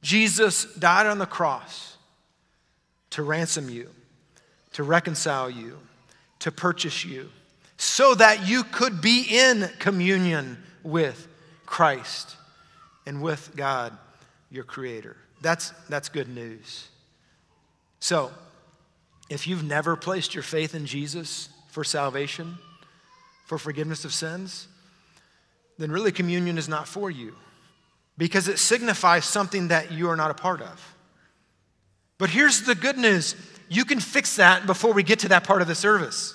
Jesus 0.00 0.64
died 0.74 1.06
on 1.06 1.18
the 1.18 1.26
cross 1.26 1.96
to 3.10 3.22
ransom 3.22 3.68
you, 3.68 3.90
to 4.72 4.82
reconcile 4.82 5.50
you, 5.50 5.78
to 6.40 6.50
purchase 6.50 7.04
you, 7.04 7.28
so 7.76 8.14
that 8.14 8.48
you 8.48 8.64
could 8.64 9.00
be 9.00 9.26
in 9.28 9.70
communion 9.78 10.62
with 10.82 11.28
Christ 11.66 12.36
and 13.06 13.22
with 13.22 13.52
God, 13.54 13.96
your 14.50 14.64
Creator. 14.64 15.16
That's, 15.40 15.70
that's 15.88 16.08
good 16.08 16.28
news. 16.28 16.88
So, 18.00 18.32
if 19.28 19.46
you've 19.46 19.64
never 19.64 19.96
placed 19.96 20.34
your 20.34 20.42
faith 20.42 20.74
in 20.74 20.86
Jesus 20.86 21.48
for 21.68 21.84
salvation, 21.84 22.58
for 23.46 23.58
forgiveness 23.58 24.04
of 24.04 24.12
sins, 24.12 24.68
then 25.78 25.90
really 25.90 26.12
communion 26.12 26.58
is 26.58 26.68
not 26.68 26.86
for 26.86 27.10
you 27.10 27.34
because 28.18 28.48
it 28.48 28.58
signifies 28.58 29.24
something 29.24 29.68
that 29.68 29.90
you 29.90 30.08
are 30.08 30.16
not 30.16 30.30
a 30.30 30.34
part 30.34 30.60
of. 30.60 30.94
But 32.18 32.30
here's 32.30 32.62
the 32.62 32.74
good 32.74 32.98
news 32.98 33.34
you 33.68 33.84
can 33.84 34.00
fix 34.00 34.36
that 34.36 34.66
before 34.66 34.92
we 34.92 35.02
get 35.02 35.20
to 35.20 35.28
that 35.28 35.44
part 35.44 35.62
of 35.62 35.68
the 35.68 35.74
service. 35.74 36.34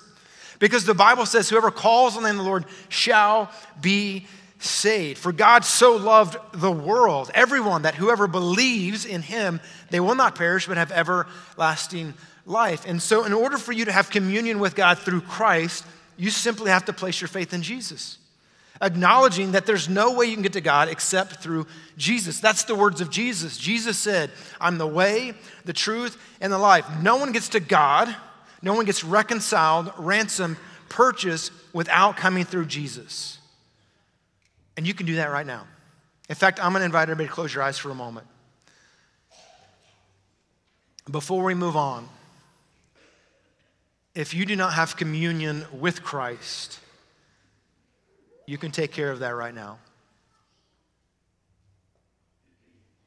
Because 0.60 0.86
the 0.86 0.96
Bible 0.96 1.26
says, 1.28 1.50
whoever 1.50 1.70
calls 1.70 2.18
on 2.18 2.24
the 2.24 2.30
name 2.30 2.40
of 2.40 2.44
the 2.44 2.50
Lord 2.50 2.66
shall 2.90 3.52
be 3.80 4.26
saved. 4.60 5.20
For 5.20 5.32
God 5.32 5.64
so 5.64 5.96
loved 5.96 6.36
the 6.54 6.72
world, 6.72 7.30
everyone, 7.34 7.84
that 7.84 7.94
whoever 7.94 8.28
believes 8.28 9.06
in 9.06 9.22
him, 9.22 9.62
they 9.92 10.00
will 10.00 10.16
not 10.16 10.36
perish 10.36 10.68
but 10.68 10.78
have 10.78 10.92
everlasting 10.92 12.16
life. 12.48 12.86
And 12.88 13.00
so, 13.00 13.26
in 13.26 13.34
order 13.34 13.60
for 13.60 13.74
you 13.74 13.86
to 13.86 13.92
have 13.92 14.10
communion 14.10 14.58
with 14.60 14.76
God 14.76 14.98
through 14.98 15.22
Christ, 15.22 15.86
you 16.18 16.32
simply 16.32 16.72
have 16.72 16.86
to 16.86 16.94
place 16.94 17.22
your 17.22 17.28
faith 17.28 17.54
in 17.54 17.62
Jesus 17.62 18.18
acknowledging 18.82 19.54
that 19.54 19.66
there's 19.66 19.90
no 19.90 20.14
way 20.14 20.26
you 20.26 20.34
can 20.34 20.44
get 20.44 20.54
to 20.54 20.62
God 20.62 20.90
except 20.90 21.38
through 21.38 21.68
Jesus. 21.98 22.40
That's 22.40 22.64
the 22.64 22.76
words 22.76 23.02
of 23.02 23.10
Jesus. 23.10 23.58
Jesus 23.58 23.98
said, 23.98 24.32
I'm 24.60 24.78
the 24.78 24.88
way, 24.88 25.34
the 25.66 25.74
truth, 25.74 26.18
and 26.42 26.52
the 26.52 26.58
life. 26.58 26.86
No 27.02 27.18
one 27.18 27.32
gets 27.32 27.50
to 27.50 27.60
God, 27.60 28.14
no 28.62 28.74
one 28.74 28.86
gets 28.86 29.04
reconciled, 29.04 29.92
ransomed, 29.98 30.58
purchased 30.90 31.52
without 31.74 32.18
coming 32.18 32.44
through 32.44 32.66
Jesus. 32.66 33.40
And 34.76 34.86
you 34.86 34.94
can 34.94 35.06
do 35.06 35.16
that 35.16 35.32
right 35.32 35.46
now. 35.46 35.66
In 36.30 36.36
fact, 36.36 36.60
I'm 36.64 36.72
going 36.72 36.82
to 36.82 36.86
invite 36.86 37.10
everybody 37.10 37.28
to 37.28 37.34
close 37.34 37.54
your 37.54 37.64
eyes 37.64 37.78
for 37.78 37.90
a 37.90 37.96
moment. 37.96 38.28
Before 41.10 41.44
we 41.44 41.54
move 41.54 41.78
on, 41.78 42.08
if 44.18 44.34
you 44.34 44.48
do 44.48 44.56
not 44.56 44.74
have 44.74 44.98
communion 44.98 45.64
with 45.72 46.02
Christ, 46.02 46.80
you 48.48 48.58
can 48.58 48.72
take 48.72 48.92
care 48.92 49.12
of 49.12 49.20
that 49.20 49.36
right 49.36 49.54
now. 49.54 49.78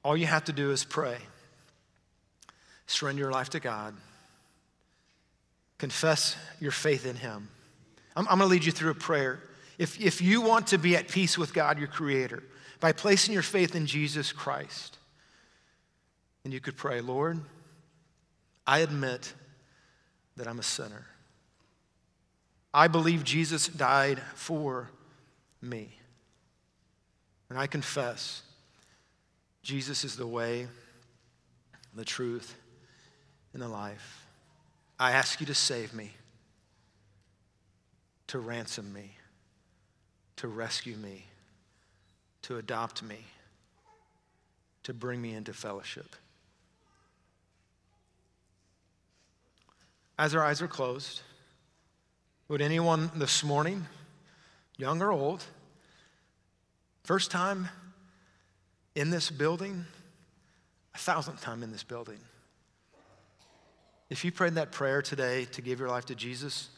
All 0.05 0.17
you 0.17 0.27
have 0.27 0.45
to 0.45 0.53
do 0.53 0.71
is 0.71 0.85
pray, 0.85 1.17
surrender 2.87 3.23
your 3.23 3.33
life 3.33 3.51
to 3.51 3.61
God, 3.61 3.97
confess 5.79 6.37
your 6.61 6.71
faith 6.71 7.05
in 7.05 7.17
Him. 7.17 7.49
I'm, 8.15 8.29
I'm 8.29 8.39
going 8.39 8.49
to 8.49 8.53
lead 8.53 8.65
you 8.65 8.71
through 8.71 8.93
a 8.93 8.95
prayer. 8.95 9.41
If, 9.79 10.01
if 10.01 10.23
you 10.23 10.41
want 10.41 10.69
to 10.69 10.79
be 10.79 10.95
at 10.95 11.09
peace 11.09 11.37
with 11.37 11.53
God, 11.53 11.81
your 11.81 11.89
Creator, 11.89 12.45
by 12.79 12.93
placing 12.93 13.35
your 13.35 13.43
faith 13.43 13.75
in 13.75 13.87
Jesus 13.87 14.31
Christ, 14.31 14.97
and 16.45 16.55
you 16.55 16.61
could 16.61 16.77
pray, 16.77 17.01
Lord, 17.01 17.41
I 18.65 18.79
admit 18.79 19.35
that 20.37 20.47
I'm 20.47 20.59
a 20.59 20.65
sinner. 20.65 21.07
I 22.73 22.89
believe 22.89 23.25
Jesus 23.25 23.67
died 23.67 24.21
for 24.35 24.91
me. 25.61 25.91
And 27.49 27.59
I 27.59 27.67
confess 27.67 28.43
Jesus 29.63 30.05
is 30.05 30.17
the 30.17 30.27
way, 30.27 30.69
the 31.95 32.05
truth, 32.05 32.55
and 33.53 33.61
the 33.61 33.69
life. 33.69 34.25
I 34.99 35.13
ask 35.13 35.41
you 35.41 35.47
to 35.47 35.55
save 35.55 35.93
me, 35.93 36.13
to 38.29 38.39
ransom 38.39 38.93
me, 38.93 39.17
to 40.37 40.47
rescue 40.47 40.97
me, 40.97 41.27
to 42.43 42.59
adopt 42.59 43.03
me, 43.03 43.19
to 44.85 44.95
bring 44.95 45.21
me 45.21 45.35
into 45.35 45.53
fellowship. 45.53 46.15
As 50.21 50.35
our 50.35 50.45
eyes 50.45 50.61
are 50.61 50.69
closed, 50.69 51.23
would 52.49 52.61
anyone 52.61 53.11
this 53.15 53.43
morning 53.43 53.87
young 54.77 55.01
or 55.01 55.11
old, 55.11 55.43
first 57.05 57.31
time 57.31 57.71
in 58.95 59.09
this 59.09 59.31
building, 59.31 59.87
a 60.95 60.99
thousandth 60.99 61.41
time 61.41 61.63
in 61.63 61.73
this 61.73 61.83
building. 61.83 62.19
If 64.11 64.23
you 64.23 64.31
prayed 64.31 64.57
that 64.57 64.73
prayer 64.73 65.01
today 65.01 65.47
to 65.53 65.63
give 65.63 65.81
your 65.81 65.89
life 65.89 66.05
to 66.05 66.15
Jesus, 66.15 66.69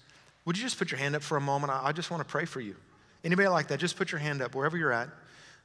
would 0.45 0.57
you 0.57 0.63
just 0.63 0.79
put 0.79 0.93
your 0.93 1.01
hand 1.01 1.17
up 1.17 1.23
for 1.25 1.37
a 1.37 1.41
moment? 1.41 1.73
I 1.73 1.91
just 1.91 2.13
want 2.13 2.21
to 2.21 2.29
pray 2.29 2.45
for 2.45 2.61
you. 2.61 2.77
Anybody 3.25 3.49
like 3.49 3.67
that, 3.69 3.81
just 3.81 3.97
put 3.97 4.13
your 4.13 4.21
hand 4.21 4.41
up 4.41 4.55
wherever 4.55 4.77
you're 4.77 4.93
at. 4.93 5.09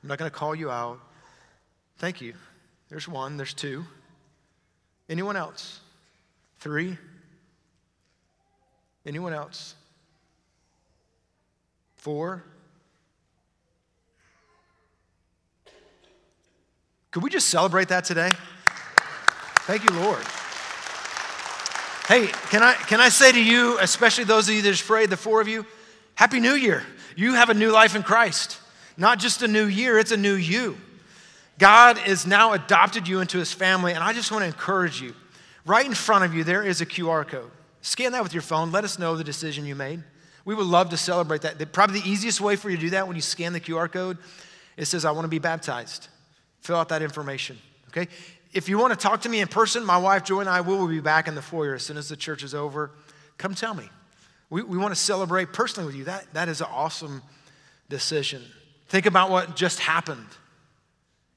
I'm 0.02 0.10
not 0.10 0.18
going 0.18 0.32
to 0.32 0.36
call 0.36 0.56
you 0.56 0.72
out. 0.72 0.98
Thank 2.00 2.22
you. 2.22 2.34
There's 2.90 3.08
one, 3.08 3.38
there's 3.38 3.54
two. 3.54 3.86
Anyone 5.08 5.38
else? 5.38 5.80
Three? 6.58 6.98
Anyone 9.08 9.34
else? 9.34 9.74
Four. 11.96 12.44
Could 17.12 17.24
we 17.24 17.30
just 17.30 17.48
celebrate 17.48 17.88
that 17.88 18.04
today? 18.04 18.30
Thank 19.62 19.90
you, 19.90 19.96
Lord. 19.96 20.22
Hey, 22.08 22.28
can 22.50 22.62
I, 22.62 22.74
can 22.74 23.00
I 23.00 23.08
say 23.08 23.32
to 23.32 23.42
you, 23.42 23.80
especially 23.80 24.26
those 24.26 24.50
of 24.50 24.56
you 24.56 24.62
that 24.62 24.72
just 24.72 24.86
prayed, 24.86 25.10
the 25.10 25.18
four 25.18 25.40
of 25.40 25.48
you, 25.48 25.66
Happy 26.16 26.42
New 26.42 26.54
Year. 26.54 26.84
You 27.16 27.34
have 27.34 27.50
a 27.50 27.54
new 27.54 27.72
life 27.72 27.96
in 27.96 28.04
Christ. 28.04 28.60
Not 28.98 29.20
just 29.20 29.42
a 29.42 29.48
new 29.48 29.66
year, 29.66 29.98
it's 29.98 30.12
a 30.12 30.18
new 30.18 30.36
you. 30.36 30.78
God 31.60 31.98
has 31.98 32.28
now 32.28 32.54
adopted 32.54 33.08
you 33.08 33.22
into 33.22 33.38
his 33.38 33.54
family, 33.54 33.94
and 33.94 34.04
I 34.04 34.12
just 34.12 34.32
want 34.32 34.42
to 34.42 34.48
encourage 34.48 35.02
you. 35.02 35.16
Right 35.66 35.86
in 35.86 35.94
front 35.94 36.26
of 36.26 36.34
you, 36.34 36.44
there 36.44 36.64
is 36.64 36.82
a 36.82 36.86
QR 36.86 37.26
code. 37.26 37.52
Scan 37.88 38.12
that 38.12 38.22
with 38.22 38.34
your 38.34 38.42
phone. 38.42 38.74
Let 38.74 38.84
us 38.84 39.00
know 39.00 39.16
the 39.16 39.24
decision 39.24 39.66
you 39.66 39.74
made. 39.74 40.04
We 40.44 40.54
would 40.54 40.66
love 40.66 40.90
to 40.90 40.98
celebrate 40.98 41.44
that. 41.44 41.72
Probably 41.72 42.02
the 42.02 42.10
easiest 42.10 42.42
way 42.42 42.58
for 42.58 42.70
you 42.70 42.76
to 42.76 42.82
do 42.82 42.90
that 42.90 43.08
when 43.08 43.16
you 43.16 43.22
scan 43.22 43.54
the 43.54 43.62
QR 43.62 43.90
code, 43.90 44.18
it 44.76 44.88
says, 44.88 45.06
I 45.06 45.12
want 45.12 45.24
to 45.24 45.30
be 45.30 45.40
baptized. 45.40 46.10
Fill 46.60 46.76
out 46.76 46.90
that 46.90 47.02
information, 47.02 47.58
okay? 47.88 48.10
If 48.52 48.68
you 48.68 48.78
want 48.78 48.92
to 48.92 49.00
talk 49.00 49.22
to 49.22 49.30
me 49.30 49.40
in 49.40 49.48
person, 49.48 49.86
my 49.86 49.98
wife 49.98 50.26
Joy 50.26 50.42
and 50.42 50.50
I 50.50 50.60
will 50.60 50.86
be 50.86 51.00
back 51.00 51.30
in 51.30 51.36
the 51.36 51.42
foyer 51.42 51.76
as 51.76 51.84
soon 51.84 51.96
as 51.96 52.10
the 52.10 52.18
church 52.18 52.44
is 52.44 52.54
over. 52.54 52.92
Come 53.38 53.56
tell 53.56 53.74
me. 53.74 53.88
We, 54.50 54.64
we 54.64 54.78
want 54.78 54.94
to 54.94 55.00
celebrate 55.00 55.54
personally 55.54 55.88
with 55.88 55.96
you. 55.96 56.04
That, 56.04 56.26
that 56.34 56.50
is 56.50 56.60
an 56.60 56.68
awesome 56.70 57.22
decision. 57.88 58.44
Think 58.90 59.06
about 59.06 59.30
what 59.30 59.56
just 59.56 59.80
happened. 59.80 60.28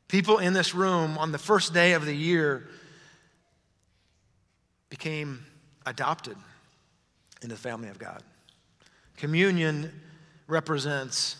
People 0.09 0.39
in 0.39 0.53
this 0.53 0.75
room 0.75 1.17
on 1.17 1.31
the 1.31 1.39
first 1.39 1.73
day 1.73 1.93
of 1.93 2.05
the 2.05 2.13
year 2.13 2.69
became 4.89 5.45
adopted 5.87 6.37
into 7.43 7.55
the 7.55 7.61
family 7.61 7.89
of 7.89 7.99
God. 7.99 8.23
Communion 9.17 9.93
represents 10.47 11.37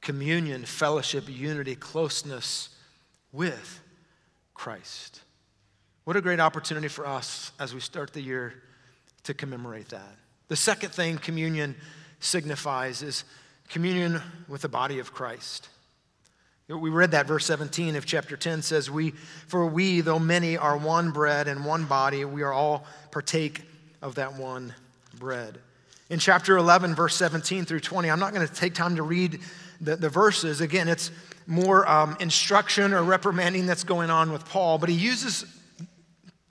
communion, 0.00 0.64
fellowship, 0.64 1.24
unity, 1.28 1.74
closeness 1.74 2.70
with 3.32 3.80
Christ. 4.54 5.20
What 6.04 6.16
a 6.16 6.20
great 6.20 6.40
opportunity 6.40 6.88
for 6.88 7.06
us 7.06 7.52
as 7.60 7.74
we 7.74 7.80
start 7.80 8.12
the 8.12 8.20
year 8.20 8.54
to 9.24 9.34
commemorate 9.34 9.88
that. 9.90 10.16
The 10.48 10.56
second 10.56 10.90
thing 10.90 11.18
communion 11.18 11.76
signifies 12.18 13.02
is 13.02 13.24
communion 13.68 14.20
with 14.48 14.62
the 14.62 14.68
body 14.68 14.98
of 14.98 15.12
Christ. 15.12 15.68
We 16.76 16.90
read 16.90 17.10
that 17.10 17.26
verse 17.26 17.44
17 17.46 17.96
of 17.96 18.06
chapter 18.06 18.36
10 18.36 18.62
says, 18.62 18.90
we, 18.90 19.10
For 19.48 19.66
we, 19.66 20.02
though 20.02 20.20
many, 20.20 20.56
are 20.56 20.76
one 20.76 21.10
bread 21.10 21.48
and 21.48 21.64
one 21.64 21.84
body, 21.84 22.24
we 22.24 22.42
are 22.42 22.52
all 22.52 22.86
partake 23.10 23.62
of 24.00 24.14
that 24.14 24.34
one 24.34 24.74
bread 25.18 25.58
in 26.10 26.18
chapter 26.18 26.56
11, 26.56 26.94
verse 26.94 27.14
17 27.14 27.64
through 27.64 27.80
20. 27.80 28.10
I'm 28.10 28.18
not 28.18 28.34
going 28.34 28.46
to 28.46 28.52
take 28.52 28.74
time 28.74 28.96
to 28.96 29.02
read 29.02 29.40
the, 29.80 29.96
the 29.96 30.08
verses. 30.08 30.60
Again, 30.60 30.88
it's 30.88 31.10
more 31.46 31.88
um, 31.88 32.16
instruction 32.20 32.92
or 32.92 33.02
reprimanding 33.02 33.66
that's 33.66 33.84
going 33.84 34.10
on 34.10 34.32
with 34.32 34.44
Paul, 34.44 34.78
but 34.78 34.88
he 34.88 34.96
uses 34.96 35.44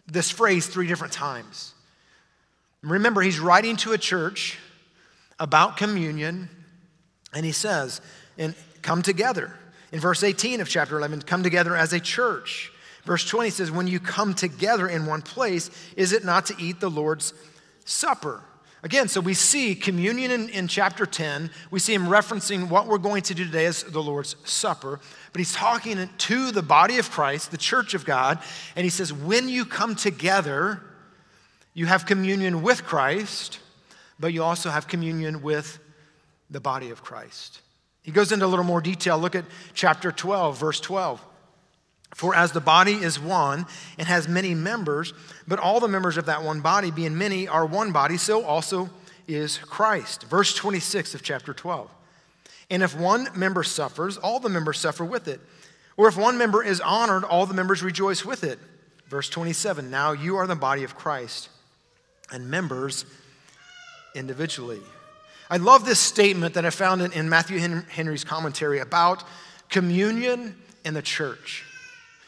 this 0.07 0.31
phrase 0.31 0.65
three 0.65 0.87
different 0.87 1.13
times. 1.13 1.73
Remember, 2.81 3.21
he's 3.21 3.39
writing 3.39 3.75
to 3.77 3.91
a 3.91 3.97
church 3.97 4.57
about 5.39 5.77
communion, 5.77 6.49
and 7.33 7.45
he 7.45 7.51
says, 7.51 8.01
and 8.37 8.55
come 8.81 9.01
together. 9.01 9.53
In 9.91 9.99
verse 9.99 10.23
18 10.23 10.61
of 10.61 10.69
chapter 10.69 10.97
11, 10.97 11.23
come 11.23 11.43
together 11.43 11.75
as 11.75 11.93
a 11.93 11.99
church. 11.99 12.71
Verse 13.05 13.27
20 13.27 13.49
says, 13.49 13.71
when 13.71 13.87
you 13.87 13.99
come 13.99 14.33
together 14.33 14.87
in 14.87 15.05
one 15.05 15.21
place, 15.21 15.71
is 15.95 16.13
it 16.13 16.23
not 16.23 16.45
to 16.47 16.55
eat 16.59 16.79
the 16.79 16.89
Lord's 16.89 17.33
supper? 17.85 18.43
Again, 18.81 19.09
so 19.09 19.19
we 19.19 19.33
see 19.33 19.75
communion 19.75 20.31
in, 20.31 20.49
in, 20.49 20.67
chapter 20.69 21.05
10. 21.05 21.51
We 21.69 21.79
see 21.79 21.93
him 21.93 22.05
referencing 22.05 22.69
what 22.69 22.87
we're 22.87 22.97
going 22.97 23.23
to 23.23 23.33
do 23.33 23.43
today 23.43 23.65
as 23.65 23.83
the 23.83 24.01
Lord's 24.01 24.37
Supper. 24.45 25.01
But 25.33 25.39
he's 25.39 25.53
talking 25.53 26.09
to 26.17 26.51
the 26.51 26.61
body 26.61 26.97
of 26.97 27.11
Christ, 27.11 27.51
the 27.51 27.57
church 27.57 27.93
of 27.93 28.05
God, 28.05 28.39
and 28.77 28.85
he 28.85 28.89
says, 28.89 29.11
When 29.11 29.49
you 29.49 29.65
come 29.65 29.95
together, 29.95 30.81
You 31.73 31.85
have 31.85 32.05
communion 32.05 32.61
with 32.61 32.83
Christ, 32.83 33.59
but 34.19 34.33
you 34.33 34.43
also 34.43 34.69
have 34.69 34.87
communion 34.87 35.41
with 35.41 35.79
the 36.49 36.59
body 36.59 36.89
of 36.89 37.03
Christ. 37.03 37.61
He 38.01 38.11
goes 38.11 38.31
into 38.31 38.45
a 38.45 38.47
little 38.47 38.65
more 38.65 38.81
detail. 38.81 39.17
Look 39.17 39.35
at 39.35 39.45
chapter 39.73 40.11
12, 40.11 40.57
verse 40.57 40.79
12. 40.79 41.23
For 42.15 42.33
as 42.35 42.51
the 42.51 42.61
body 42.61 42.93
is 42.93 43.19
one 43.19 43.65
and 43.97 44.07
has 44.07 44.27
many 44.27 44.55
members, 44.55 45.13
but 45.47 45.59
all 45.59 45.79
the 45.79 45.87
members 45.87 46.17
of 46.17 46.25
that 46.25 46.43
one 46.43 46.61
body, 46.61 46.91
being 46.91 47.17
many, 47.17 47.47
are 47.47 47.65
one 47.65 47.91
body, 47.91 48.17
so 48.17 48.43
also 48.43 48.89
is 49.27 49.57
Christ. 49.59 50.23
Verse 50.23 50.55
26 50.55 51.13
of 51.13 51.21
chapter 51.21 51.53
12. 51.53 51.89
And 52.71 52.83
if 52.83 52.97
one 52.97 53.27
member 53.35 53.63
suffers, 53.63 54.17
all 54.17 54.39
the 54.39 54.49
members 54.49 54.79
suffer 54.79 55.05
with 55.05 55.27
it. 55.27 55.39
Or 55.97 56.07
if 56.07 56.17
one 56.17 56.37
member 56.37 56.63
is 56.63 56.81
honored, 56.81 57.23
all 57.23 57.45
the 57.45 57.53
members 57.53 57.83
rejoice 57.83 58.25
with 58.25 58.43
it. 58.43 58.59
Verse 59.07 59.29
27 59.29 59.89
Now 59.89 60.11
you 60.11 60.37
are 60.37 60.47
the 60.47 60.55
body 60.55 60.83
of 60.83 60.95
Christ 60.95 61.49
and 62.31 62.49
members 62.49 63.05
individually. 64.15 64.81
I 65.49 65.57
love 65.57 65.85
this 65.85 65.99
statement 65.99 66.53
that 66.53 66.65
I 66.65 66.69
found 66.69 67.01
in, 67.01 67.11
in 67.11 67.29
Matthew 67.29 67.57
Henry's 67.57 68.23
commentary 68.23 68.79
about 68.79 69.23
communion 69.69 70.55
in 70.85 70.93
the 70.93 71.01
church. 71.01 71.65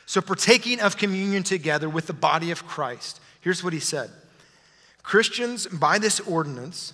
So, 0.05 0.21
partaking 0.21 0.81
of 0.81 0.97
communion 0.97 1.43
together 1.43 1.89
with 1.89 2.07
the 2.07 2.13
body 2.13 2.51
of 2.51 2.65
Christ. 2.65 3.21
Here's 3.39 3.63
what 3.63 3.73
he 3.73 3.79
said 3.79 4.09
Christians, 5.03 5.67
by 5.67 5.99
this 5.99 6.19
ordinance 6.19 6.93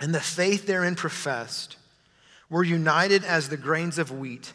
and 0.00 0.14
the 0.14 0.20
faith 0.20 0.66
therein 0.66 0.94
professed, 0.94 1.76
were 2.50 2.62
united 2.62 3.24
as 3.24 3.48
the 3.48 3.56
grains 3.56 3.98
of 3.98 4.10
wheat 4.10 4.52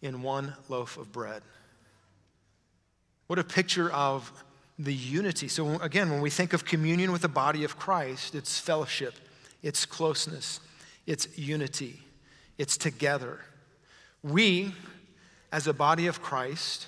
in 0.00 0.22
one 0.22 0.54
loaf 0.68 0.96
of 0.96 1.10
bread. 1.12 1.42
What 3.26 3.38
a 3.38 3.44
picture 3.44 3.90
of 3.90 4.32
the 4.78 4.94
unity. 4.94 5.48
So, 5.48 5.80
again, 5.80 6.10
when 6.10 6.20
we 6.20 6.30
think 6.30 6.52
of 6.52 6.64
communion 6.64 7.12
with 7.12 7.22
the 7.22 7.28
body 7.28 7.64
of 7.64 7.78
Christ, 7.78 8.34
it's 8.34 8.58
fellowship, 8.58 9.14
it's 9.62 9.86
closeness, 9.86 10.60
it's 11.06 11.26
unity, 11.38 12.00
it's 12.58 12.76
together. 12.76 13.40
We, 14.22 14.72
as 15.50 15.66
a 15.66 15.72
body 15.72 16.06
of 16.06 16.22
Christ, 16.22 16.86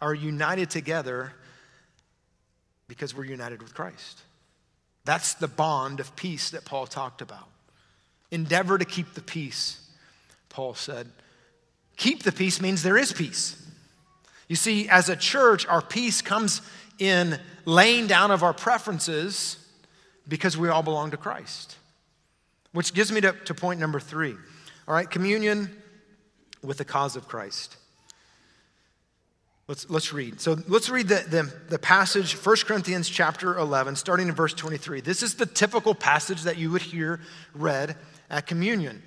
are 0.00 0.14
united 0.14 0.70
together 0.70 1.32
because 2.88 3.14
we're 3.14 3.24
united 3.24 3.62
with 3.62 3.74
Christ. 3.74 4.22
That's 5.04 5.34
the 5.34 5.48
bond 5.48 6.00
of 6.00 6.14
peace 6.16 6.50
that 6.50 6.64
Paul 6.64 6.86
talked 6.86 7.22
about. 7.22 7.48
Endeavor 8.30 8.78
to 8.78 8.84
keep 8.84 9.14
the 9.14 9.20
peace, 9.20 9.80
Paul 10.48 10.74
said. 10.74 11.08
Keep 11.96 12.22
the 12.22 12.32
peace 12.32 12.60
means 12.60 12.82
there 12.82 12.96
is 12.96 13.12
peace. 13.12 13.56
You 14.48 14.56
see, 14.56 14.88
as 14.88 15.08
a 15.08 15.16
church, 15.16 15.66
our 15.66 15.82
peace 15.82 16.22
comes 16.22 16.62
in 16.98 17.38
laying 17.64 18.06
down 18.06 18.30
of 18.30 18.42
our 18.42 18.52
preferences 18.52 19.56
because 20.28 20.56
we 20.56 20.68
all 20.68 20.82
belong 20.82 21.10
to 21.10 21.16
Christ. 21.16 21.76
Which 22.72 22.94
gives 22.94 23.12
me 23.12 23.20
to, 23.20 23.32
to 23.32 23.54
point 23.54 23.80
number 23.80 24.00
three. 24.00 24.34
All 24.88 24.94
right, 24.94 25.08
communion 25.08 25.70
with 26.62 26.78
the 26.78 26.84
cause 26.84 27.16
of 27.16 27.28
Christ. 27.28 27.76
Let's, 29.68 29.88
let's 29.88 30.12
read. 30.12 30.40
So 30.40 30.58
let's 30.68 30.90
read 30.90 31.08
the, 31.08 31.24
the, 31.28 31.54
the, 31.68 31.78
passage, 31.78 32.34
1 32.34 32.56
Corinthians 32.66 33.08
chapter 33.08 33.56
11, 33.56 33.96
starting 33.96 34.28
in 34.28 34.34
verse 34.34 34.52
23. 34.54 35.00
This 35.00 35.22
is 35.22 35.36
the 35.36 35.46
typical 35.46 35.94
passage 35.94 36.42
that 36.42 36.58
you 36.58 36.70
would 36.72 36.82
hear 36.82 37.20
read 37.54 37.96
at 38.28 38.46
communion. 38.46 39.02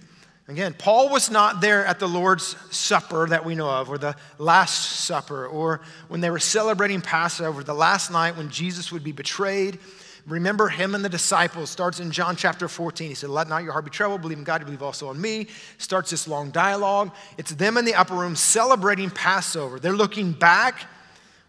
Again, 0.48 0.74
Paul 0.78 1.10
was 1.10 1.30
not 1.30 1.60
there 1.60 1.86
at 1.86 2.00
the 2.00 2.08
Lord's 2.08 2.56
Supper 2.70 3.28
that 3.30 3.46
we 3.46 3.56
know 3.56 3.70
of, 3.70 3.90
or 3.90 3.98
the 3.98 4.16
Last 4.38 5.06
Supper, 5.06 5.48
or 5.48 5.82
when 6.08 6.22
they 6.22 6.30
were 6.30 6.40
celebrating 6.40 7.02
Passover, 7.02 7.64
the 7.64 7.74
last 7.74 8.12
night 8.12 8.38
when 8.38 8.50
Jesus 8.50 8.92
would 8.92 9.04
be 9.04 9.12
betrayed. 9.12 9.80
Remember 10.28 10.70
him 10.70 10.96
and 10.96 11.06
the 11.06 11.10
disciples 11.10 11.70
starts 11.70 12.00
in 12.00 12.10
John 12.10 12.36
chapter 12.36 12.68
14. 12.68 13.10
He 13.10 13.14
said, 13.14 13.30
Let 13.30 13.48
not 13.48 13.64
your 13.64 13.74
heart 13.74 13.86
be 13.86 13.92
troubled, 13.92 14.22
believe 14.22 14.40
in 14.40 14.44
God, 14.44 14.64
believe 14.66 14.82
also 14.82 15.12
in 15.12 15.22
me. 15.22 15.48
Starts 15.78 16.10
this 16.10 16.28
long 16.28 16.50
dialogue. 16.50 17.14
It's 17.38 17.52
them 17.52 17.78
in 17.78 17.86
the 17.86 17.94
upper 17.94 18.16
room 18.16 18.36
celebrating 18.36 19.12
Passover. 19.12 19.80
They're 19.80 19.94
looking 19.94 20.32
back 20.32 20.88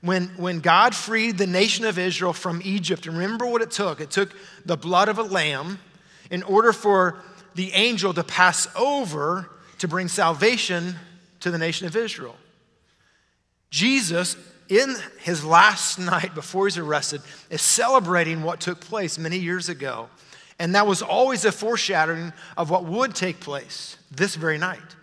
when, 0.02 0.28
when 0.36 0.60
God 0.60 0.94
freed 0.94 1.38
the 1.38 1.46
nation 1.46 1.86
of 1.86 1.98
Israel 1.98 2.34
from 2.34 2.60
Egypt. 2.64 3.06
And 3.06 3.16
remember 3.16 3.46
what 3.46 3.62
it 3.62 3.70
took 3.70 4.00
it 4.00 4.10
took 4.10 4.34
the 4.66 4.76
blood 4.76 5.08
of 5.08 5.18
a 5.18 5.22
lamb 5.22 5.78
in 6.30 6.42
order 6.42 6.72
for 6.72 7.18
the 7.54 7.72
angel 7.72 8.12
to 8.12 8.22
pass 8.22 8.68
over 8.76 9.50
to 9.78 9.88
bring 9.88 10.08
salvation 10.08 10.96
to 11.40 11.50
the 11.50 11.58
nation 11.58 11.86
of 11.86 11.96
Israel. 11.96 12.36
Jesus, 13.70 14.36
in 14.68 14.96
his 15.20 15.44
last 15.44 15.98
night 15.98 16.34
before 16.34 16.66
he's 16.66 16.78
arrested, 16.78 17.22
is 17.50 17.62
celebrating 17.62 18.42
what 18.42 18.60
took 18.60 18.80
place 18.80 19.18
many 19.18 19.38
years 19.38 19.68
ago. 19.68 20.08
And 20.58 20.74
that 20.74 20.86
was 20.86 21.02
always 21.02 21.44
a 21.44 21.52
foreshadowing 21.52 22.32
of 22.56 22.70
what 22.70 22.84
would 22.84 23.14
take 23.14 23.40
place 23.40 23.96
this 24.10 24.36
very 24.36 24.58
night. 24.58 24.96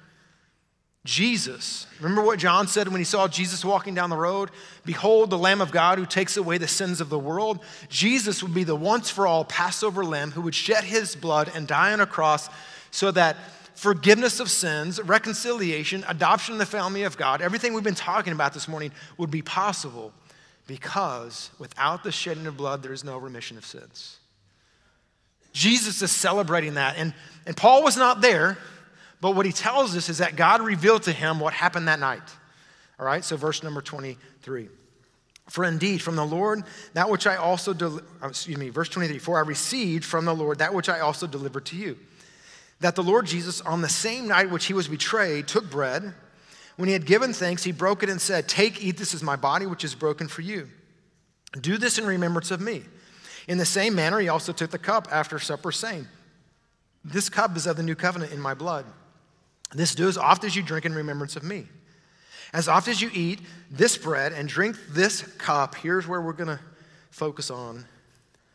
Jesus. 1.06 1.86
Remember 2.00 2.22
what 2.24 2.40
John 2.40 2.68
said 2.68 2.88
when 2.88 3.02
he 3.02 3.06
saw 3.06 3.28
Jesus 3.28 3.66
walking 3.66 3.94
down 3.94 4.10
the 4.10 4.16
road? 4.16 4.52
Behold, 4.86 5.30
the 5.30 5.38
Lamb 5.38 5.60
of 5.60 5.72
God 5.72 6.00
who 6.00 6.06
takes 6.06 6.38
away 6.38 6.58
the 6.58 6.68
sins 6.68 7.02
of 7.02 7.10
the 7.10 7.20
world. 7.20 7.60
Jesus 7.90 8.42
would 8.42 8.54
be 8.54 8.64
the 8.64 8.76
once 8.76 9.10
for 9.10 9.28
all 9.28 9.44
Passover 9.44 10.06
lamb 10.06 10.32
who 10.32 10.42
would 10.42 10.56
shed 10.56 10.86
his 10.86 11.16
blood 11.16 11.52
and 11.54 11.68
die 11.68 11.92
on 11.92 12.00
a 12.00 12.06
cross 12.06 12.50
so 12.90 13.12
that 13.12 13.36
forgiveness 13.76 14.40
of 14.40 14.50
sins, 14.50 15.02
reconciliation, 15.02 16.04
adoption 16.08 16.54
in 16.54 16.60
the 16.60 16.66
family 16.66 17.04
of 17.04 17.18
God, 17.18 17.42
everything 17.42 17.74
we've 17.74 17.84
been 17.84 17.96
talking 17.96 18.34
about 18.34 18.54
this 18.54 18.68
morning 18.68 18.92
would 19.18 19.32
be 19.32 19.42
possible 19.42 20.14
because 20.68 21.50
without 21.60 22.04
the 22.04 22.12
shedding 22.12 22.48
of 22.48 22.58
blood, 22.58 22.84
there 22.84 22.94
is 22.94 23.04
no 23.04 23.18
remission 23.18 23.58
of 23.58 23.66
sins. 23.66 24.20
Jesus 25.52 26.02
is 26.02 26.12
celebrating 26.12 26.76
that. 26.76 26.98
And, 26.98 27.14
and 27.46 27.56
Paul 27.56 27.84
was 27.84 27.96
not 27.96 28.22
there. 28.22 28.58
But 29.24 29.36
what 29.36 29.46
he 29.46 29.54
tells 29.54 29.96
us 29.96 30.10
is 30.10 30.18
that 30.18 30.36
God 30.36 30.60
revealed 30.60 31.04
to 31.04 31.14
him 31.14 31.40
what 31.40 31.54
happened 31.54 31.88
that 31.88 32.02
night. 32.02 32.22
All 33.00 33.06
right, 33.06 33.24
so 33.24 33.38
verse 33.38 33.64
number 33.64 33.82
23. 33.82 34.68
For 35.48 35.64
indeed, 35.64 36.02
from 36.02 36.18
the 36.18 36.26
Lord, 36.26 36.64
that 36.94 37.10
which 37.10 37.26
I 37.26 37.38
also, 37.38 37.72
del- 37.72 38.02
uh, 38.22 38.28
excuse 38.28 38.58
me, 38.58 38.68
verse 38.68 38.90
23, 38.90 39.20
for 39.20 39.38
I 39.38 39.42
received 39.42 40.04
from 40.04 40.26
the 40.26 40.36
Lord 40.36 40.60
that 40.60 40.74
which 40.74 40.90
I 40.90 41.00
also 41.00 41.26
delivered 41.26 41.66
to 41.68 41.78
you. 41.78 41.98
That 42.84 42.96
the 42.96 43.02
Lord 43.02 43.26
Jesus, 43.26 43.62
on 43.62 43.82
the 43.82 43.88
same 43.88 44.28
night 44.28 44.52
which 44.52 44.66
he 44.66 44.74
was 44.74 44.90
betrayed, 44.90 45.48
took 45.48 45.72
bread. 45.72 46.14
When 46.76 46.90
he 46.90 46.94
had 46.94 47.06
given 47.06 47.32
thanks, 47.32 47.64
he 47.64 47.72
broke 47.72 48.04
it 48.04 48.10
and 48.10 48.20
said, 48.20 48.50
Take, 48.50 48.84
eat, 48.84 48.98
this 48.98 49.14
is 49.14 49.24
my 49.24 49.38
body, 49.38 49.66
which 49.66 49.86
is 49.86 49.96
broken 49.96 50.28
for 50.28 50.42
you. 50.42 50.68
Do 51.62 51.78
this 51.78 51.98
in 51.98 52.06
remembrance 52.06 52.52
of 52.52 52.60
me. 52.60 52.84
In 53.48 53.58
the 53.58 53.64
same 53.64 53.96
manner, 53.96 54.20
he 54.20 54.28
also 54.28 54.52
took 54.52 54.70
the 54.70 54.78
cup 54.78 55.08
after 55.10 55.40
supper, 55.40 55.72
saying, 55.72 56.10
This 57.06 57.30
cup 57.30 57.56
is 57.56 57.68
of 57.68 57.78
the 57.78 57.84
new 57.84 57.96
covenant 57.96 58.34
in 58.34 58.42
my 58.42 58.54
blood. 58.54 58.86
This 59.72 59.96
do 59.96 60.10
as 60.10 60.18
oft 60.18 60.44
as 60.44 60.54
you 60.54 60.62
drink 60.62 60.86
in 60.86 60.94
remembrance 60.94 61.38
of 61.38 61.44
me. 61.44 61.68
As 62.52 62.68
oft 62.68 62.90
as 62.90 63.02
you 63.02 63.10
eat 63.14 63.40
this 63.72 63.98
bread 63.98 64.34
and 64.34 64.50
drink 64.50 64.76
this 64.90 65.22
cup, 65.38 65.76
here's 65.76 66.06
where 66.06 66.20
we're 66.20 66.34
going 66.34 66.58
to 66.58 66.60
focus 67.12 67.50
on. 67.50 67.86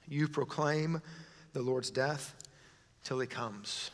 You 0.06 0.28
proclaim 0.28 1.00
the 1.54 1.62
Lord's 1.62 1.88
death 1.90 2.34
till 3.04 3.20
he 3.20 3.26
comes. 3.26 3.90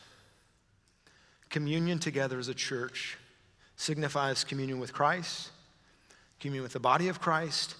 Communion 1.55 1.99
together 1.99 2.37
as 2.37 2.49
a 2.49 2.53
church 2.53 3.17
signifies 3.77 4.43
communion 4.43 4.77
with 4.77 4.91
Christ, 4.91 5.51
communion 6.37 6.63
with 6.63 6.73
the 6.73 6.81
body 6.81 7.07
of 7.07 7.21
Christ, 7.21 7.75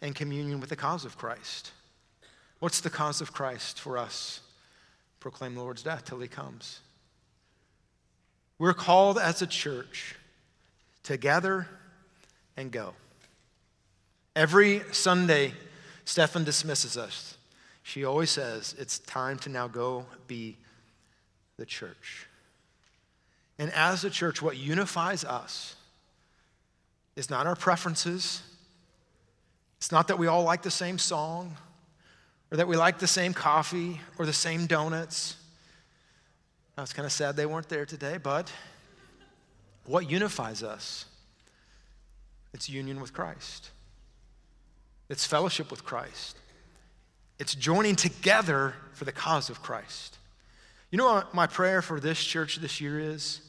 and 0.00 0.14
communion 0.14 0.60
with 0.60 0.70
the 0.70 0.76
cause 0.76 1.04
of 1.04 1.18
Christ. 1.18 1.72
What's 2.60 2.80
the 2.80 2.90
cause 2.90 3.20
of 3.20 3.32
Christ 3.32 3.80
for 3.80 3.98
us? 3.98 4.40
Proclaim 5.18 5.56
the 5.56 5.60
Lord's 5.62 5.82
death 5.82 6.04
till 6.04 6.20
he 6.20 6.28
comes. 6.28 6.78
We're 8.56 8.72
called 8.72 9.18
as 9.18 9.42
a 9.42 9.48
church 9.48 10.14
to 11.02 11.16
gather 11.16 11.66
and 12.56 12.70
go. 12.70 12.94
Every 14.36 14.82
Sunday, 14.92 15.54
Stefan 16.04 16.44
dismisses 16.44 16.96
us. 16.96 17.36
She 17.82 18.04
always 18.04 18.30
says, 18.30 18.76
It's 18.78 19.00
time 19.00 19.38
to 19.40 19.48
now 19.48 19.66
go 19.66 20.06
be 20.28 20.56
the 21.56 21.66
church. 21.66 22.28
And 23.58 23.72
as 23.72 24.04
a 24.04 24.10
church, 24.10 24.40
what 24.40 24.56
unifies 24.56 25.24
us 25.24 25.74
is 27.16 27.28
not 27.28 27.46
our 27.46 27.56
preferences. 27.56 28.42
It's 29.78 29.90
not 29.90 30.08
that 30.08 30.18
we 30.18 30.28
all 30.28 30.44
like 30.44 30.62
the 30.62 30.70
same 30.70 30.98
song 30.98 31.56
or 32.50 32.56
that 32.56 32.68
we 32.68 32.76
like 32.76 32.98
the 32.98 33.06
same 33.06 33.34
coffee 33.34 34.00
or 34.18 34.26
the 34.26 34.32
same 34.32 34.66
donuts. 34.66 35.36
I 36.76 36.80
was 36.80 36.92
kind 36.92 37.06
of 37.06 37.12
sad 37.12 37.36
they 37.36 37.46
weren't 37.46 37.68
there 37.68 37.84
today, 37.84 38.18
but 38.22 38.52
what 39.84 40.08
unifies 40.08 40.62
us? 40.62 41.06
It's 42.54 42.68
union 42.68 43.00
with 43.00 43.12
Christ, 43.12 43.70
it's 45.08 45.26
fellowship 45.26 45.70
with 45.70 45.84
Christ, 45.84 46.36
it's 47.38 47.54
joining 47.54 47.96
together 47.96 48.74
for 48.92 49.04
the 49.04 49.12
cause 49.12 49.50
of 49.50 49.62
Christ. 49.62 50.16
You 50.90 50.98
know 50.98 51.12
what 51.12 51.34
my 51.34 51.46
prayer 51.46 51.82
for 51.82 52.00
this 52.00 52.22
church 52.22 52.56
this 52.56 52.80
year 52.80 52.98
is? 52.98 53.40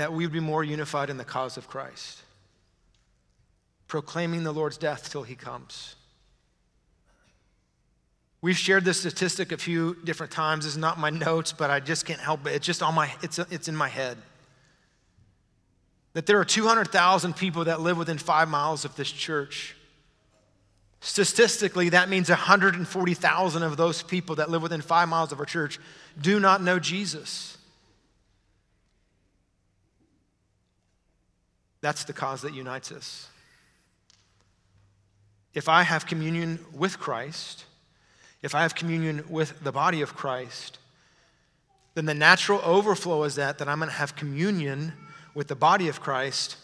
That 0.00 0.14
we 0.14 0.24
would 0.24 0.32
be 0.32 0.40
more 0.40 0.64
unified 0.64 1.10
in 1.10 1.18
the 1.18 1.26
cause 1.26 1.58
of 1.58 1.68
Christ, 1.68 2.22
proclaiming 3.86 4.44
the 4.44 4.50
Lord's 4.50 4.78
death 4.78 5.10
till 5.12 5.24
he 5.24 5.34
comes. 5.34 5.94
We've 8.40 8.56
shared 8.56 8.86
this 8.86 9.00
statistic 9.00 9.52
a 9.52 9.58
few 9.58 9.98
different 10.02 10.32
times. 10.32 10.64
It's 10.64 10.78
not 10.78 10.98
my 10.98 11.10
notes, 11.10 11.52
but 11.52 11.68
I 11.68 11.80
just 11.80 12.06
can't 12.06 12.18
help 12.18 12.46
it. 12.46 12.54
It's 12.54 12.64
just 12.64 12.82
on 12.82 12.94
my, 12.94 13.12
it's, 13.22 13.38
it's 13.50 13.68
in 13.68 13.76
my 13.76 13.88
head. 13.88 14.16
That 16.14 16.24
there 16.24 16.40
are 16.40 16.46
200,000 16.46 17.36
people 17.36 17.66
that 17.66 17.82
live 17.82 17.98
within 17.98 18.16
five 18.16 18.48
miles 18.48 18.86
of 18.86 18.96
this 18.96 19.12
church. 19.12 19.76
Statistically, 21.02 21.90
that 21.90 22.08
means 22.08 22.30
140,000 22.30 23.62
of 23.62 23.76
those 23.76 24.02
people 24.02 24.36
that 24.36 24.48
live 24.48 24.62
within 24.62 24.80
five 24.80 25.10
miles 25.10 25.30
of 25.30 25.40
our 25.40 25.44
church 25.44 25.78
do 26.18 26.40
not 26.40 26.62
know 26.62 26.78
Jesus. 26.78 27.58
That's 31.80 32.04
the 32.04 32.12
cause 32.12 32.42
that 32.42 32.54
unites 32.54 32.92
us. 32.92 33.28
If 35.54 35.68
I 35.68 35.82
have 35.82 36.06
communion 36.06 36.64
with 36.72 36.98
Christ, 36.98 37.64
if 38.42 38.54
I 38.54 38.62
have 38.62 38.74
communion 38.74 39.24
with 39.28 39.62
the 39.62 39.72
body 39.72 40.00
of 40.02 40.14
Christ, 40.14 40.78
then 41.94 42.06
the 42.06 42.14
natural 42.14 42.60
overflow 42.64 43.24
is 43.24 43.34
that 43.34 43.58
that 43.58 43.68
I'm 43.68 43.78
going 43.78 43.90
to 43.90 43.96
have 43.96 44.14
communion 44.14 44.92
with 45.34 45.48
the 45.48 45.56
body 45.56 45.88
of 45.88 46.00
Christ 46.00 46.56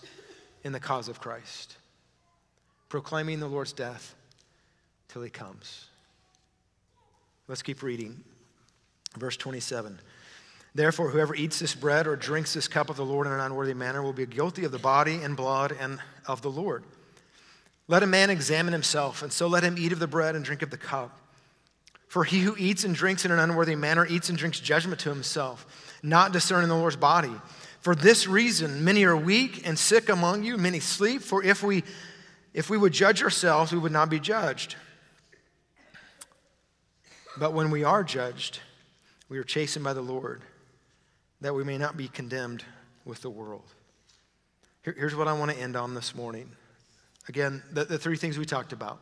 in 0.64 0.72
the 0.72 0.80
cause 0.80 1.08
of 1.08 1.20
Christ, 1.20 1.76
proclaiming 2.88 3.40
the 3.40 3.46
Lord's 3.46 3.72
death 3.72 4.14
till 5.08 5.22
he 5.22 5.30
comes. 5.30 5.86
Let's 7.48 7.62
keep 7.62 7.82
reading. 7.82 8.22
Verse 9.16 9.36
27. 9.36 9.98
Therefore, 10.76 11.08
whoever 11.08 11.34
eats 11.34 11.58
this 11.58 11.74
bread 11.74 12.06
or 12.06 12.16
drinks 12.16 12.52
this 12.52 12.68
cup 12.68 12.90
of 12.90 12.96
the 12.96 13.04
Lord 13.04 13.26
in 13.26 13.32
an 13.32 13.40
unworthy 13.40 13.72
manner 13.72 14.02
will 14.02 14.12
be 14.12 14.26
guilty 14.26 14.64
of 14.64 14.72
the 14.72 14.78
body 14.78 15.22
and 15.22 15.34
blood 15.34 15.74
and 15.80 15.98
of 16.26 16.42
the 16.42 16.50
Lord. 16.50 16.84
Let 17.88 18.02
a 18.02 18.06
man 18.06 18.28
examine 18.28 18.74
himself, 18.74 19.22
and 19.22 19.32
so 19.32 19.46
let 19.46 19.62
him 19.62 19.76
eat 19.78 19.92
of 19.92 20.00
the 20.00 20.06
bread 20.06 20.36
and 20.36 20.44
drink 20.44 20.60
of 20.60 20.68
the 20.68 20.76
cup. 20.76 21.18
For 22.08 22.24
he 22.24 22.40
who 22.40 22.54
eats 22.58 22.84
and 22.84 22.94
drinks 22.94 23.24
in 23.24 23.30
an 23.30 23.38
unworthy 23.38 23.74
manner 23.74 24.04
eats 24.04 24.28
and 24.28 24.36
drinks 24.36 24.60
judgment 24.60 25.00
to 25.00 25.08
himself, 25.08 25.96
not 26.02 26.32
discerning 26.32 26.68
the 26.68 26.76
Lord's 26.76 26.96
body. 26.96 27.32
For 27.80 27.94
this 27.94 28.26
reason, 28.26 28.84
many 28.84 29.04
are 29.04 29.16
weak 29.16 29.66
and 29.66 29.78
sick 29.78 30.10
among 30.10 30.44
you, 30.44 30.58
many 30.58 30.80
sleep. 30.80 31.22
For 31.22 31.42
if 31.42 31.62
we, 31.62 31.84
if 32.52 32.68
we 32.68 32.76
would 32.76 32.92
judge 32.92 33.22
ourselves, 33.22 33.72
we 33.72 33.78
would 33.78 33.92
not 33.92 34.10
be 34.10 34.20
judged. 34.20 34.76
But 37.38 37.54
when 37.54 37.70
we 37.70 37.82
are 37.82 38.04
judged, 38.04 38.60
we 39.30 39.38
are 39.38 39.44
chastened 39.44 39.82
by 39.82 39.94
the 39.94 40.02
Lord, 40.02 40.42
that 41.46 41.54
we 41.54 41.62
may 41.62 41.78
not 41.78 41.96
be 41.96 42.08
condemned 42.08 42.64
with 43.04 43.22
the 43.22 43.30
world. 43.30 43.62
Here, 44.82 44.96
here's 44.98 45.14
what 45.14 45.28
I 45.28 45.32
want 45.32 45.52
to 45.52 45.56
end 45.56 45.76
on 45.76 45.94
this 45.94 46.12
morning. 46.12 46.50
Again, 47.28 47.62
the, 47.70 47.84
the 47.84 47.98
three 47.98 48.16
things 48.16 48.36
we 48.36 48.44
talked 48.44 48.72
about. 48.72 48.98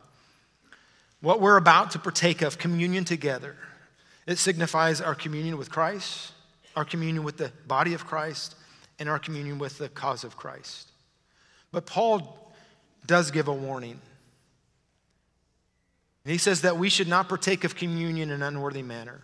What 1.21 1.41
we're 1.41 1.57
about 1.57 1.89
to 1.91 1.99
partake 1.99 2.43
of, 2.43 2.59
communion 2.59 3.03
together, 3.03 3.55
it 4.27 4.37
signifies 4.37 5.01
our 5.01 5.15
communion 5.15 5.57
with 5.57 5.71
Christ, 5.71 6.33
our 6.75 6.85
communion 6.85 7.23
with 7.23 7.37
the 7.37 7.51
body 7.65 7.95
of 7.95 8.05
Christ, 8.05 8.53
and 8.99 9.09
our 9.09 9.17
communion 9.17 9.57
with 9.57 9.79
the 9.79 9.89
cause 9.89 10.23
of 10.23 10.37
Christ. 10.37 10.91
But 11.71 11.87
Paul 11.87 12.53
does 13.07 13.31
give 13.31 13.47
a 13.47 13.53
warning. 13.53 13.99
He 16.25 16.37
says 16.37 16.61
that 16.61 16.77
we 16.77 16.89
should 16.89 17.07
not 17.07 17.27
partake 17.27 17.63
of 17.63 17.73
communion 17.73 18.29
in 18.29 18.35
an 18.35 18.43
unworthy 18.43 18.83
manner. 18.83 19.21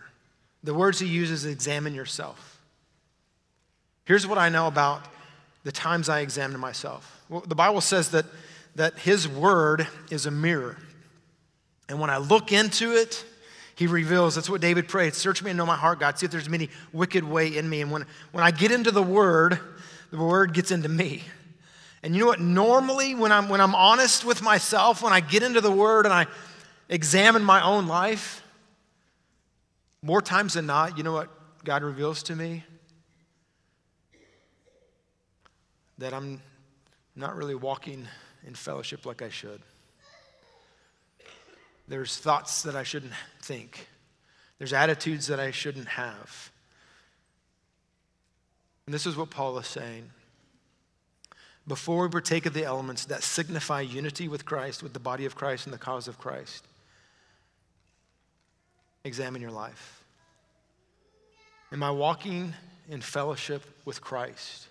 The 0.64 0.74
words 0.74 0.98
he 0.98 1.06
uses 1.06 1.44
examine 1.44 1.94
yourself. 1.94 2.58
Here's 4.04 4.26
what 4.26 4.38
I 4.38 4.48
know 4.48 4.66
about 4.66 5.04
the 5.64 5.72
times 5.72 6.08
I 6.08 6.20
examine 6.20 6.60
myself. 6.60 7.22
Well, 7.28 7.44
the 7.46 7.54
Bible 7.54 7.80
says 7.80 8.10
that, 8.10 8.26
that 8.74 8.98
his 8.98 9.28
word 9.28 9.86
is 10.10 10.26
a 10.26 10.30
mirror. 10.30 10.76
And 11.88 12.00
when 12.00 12.10
I 12.10 12.16
look 12.16 12.52
into 12.52 12.92
it, 12.96 13.24
he 13.74 13.86
reveals, 13.86 14.34
that's 14.34 14.50
what 14.50 14.60
David 14.60 14.88
prayed, 14.88 15.14
search 15.14 15.42
me 15.42 15.50
and 15.50 15.58
know 15.58 15.66
my 15.66 15.76
heart, 15.76 16.00
God. 16.00 16.18
See 16.18 16.26
if 16.26 16.32
there's 16.32 16.48
any 16.48 16.68
wicked 16.92 17.24
way 17.24 17.56
in 17.56 17.68
me. 17.68 17.80
And 17.80 17.90
when, 17.90 18.06
when 18.32 18.44
I 18.44 18.50
get 18.50 18.70
into 18.70 18.90
the 18.90 19.02
word, 19.02 19.58
the 20.10 20.18
word 20.18 20.52
gets 20.52 20.70
into 20.70 20.88
me. 20.88 21.22
And 22.02 22.14
you 22.14 22.20
know 22.20 22.26
what? 22.26 22.40
Normally, 22.40 23.14
when 23.14 23.30
I'm, 23.30 23.48
when 23.48 23.60
I'm 23.60 23.74
honest 23.74 24.24
with 24.24 24.42
myself, 24.42 25.02
when 25.02 25.12
I 25.12 25.20
get 25.20 25.42
into 25.42 25.60
the 25.60 25.70
word 25.70 26.04
and 26.04 26.12
I 26.12 26.26
examine 26.88 27.44
my 27.44 27.62
own 27.62 27.86
life, 27.86 28.42
more 30.02 30.20
times 30.20 30.54
than 30.54 30.66
not, 30.66 30.98
you 30.98 31.04
know 31.04 31.12
what 31.12 31.30
God 31.64 31.82
reveals 31.82 32.24
to 32.24 32.36
me? 32.36 32.64
That 36.02 36.12
I'm 36.12 36.42
not 37.14 37.36
really 37.36 37.54
walking 37.54 38.08
in 38.44 38.56
fellowship 38.56 39.06
like 39.06 39.22
I 39.22 39.28
should. 39.28 39.60
There's 41.86 42.16
thoughts 42.16 42.62
that 42.62 42.74
I 42.74 42.82
shouldn't 42.82 43.12
think. 43.40 43.86
There's 44.58 44.72
attitudes 44.72 45.28
that 45.28 45.38
I 45.38 45.52
shouldn't 45.52 45.86
have. 45.86 46.50
And 48.86 48.92
this 48.92 49.06
is 49.06 49.16
what 49.16 49.30
Paul 49.30 49.56
is 49.58 49.68
saying. 49.68 50.10
Before 51.68 52.02
we 52.02 52.08
partake 52.08 52.46
of 52.46 52.52
the 52.52 52.64
elements 52.64 53.04
that 53.04 53.22
signify 53.22 53.82
unity 53.82 54.26
with 54.26 54.44
Christ, 54.44 54.82
with 54.82 54.94
the 54.94 54.98
body 54.98 55.24
of 55.24 55.36
Christ 55.36 55.66
and 55.66 55.72
the 55.72 55.78
cause 55.78 56.08
of 56.08 56.18
Christ, 56.18 56.66
examine 59.04 59.40
your 59.40 59.52
life. 59.52 60.02
Am 61.70 61.84
I 61.84 61.92
walking 61.92 62.54
in 62.88 63.00
fellowship 63.02 63.62
with 63.84 64.00
Christ? 64.00 64.66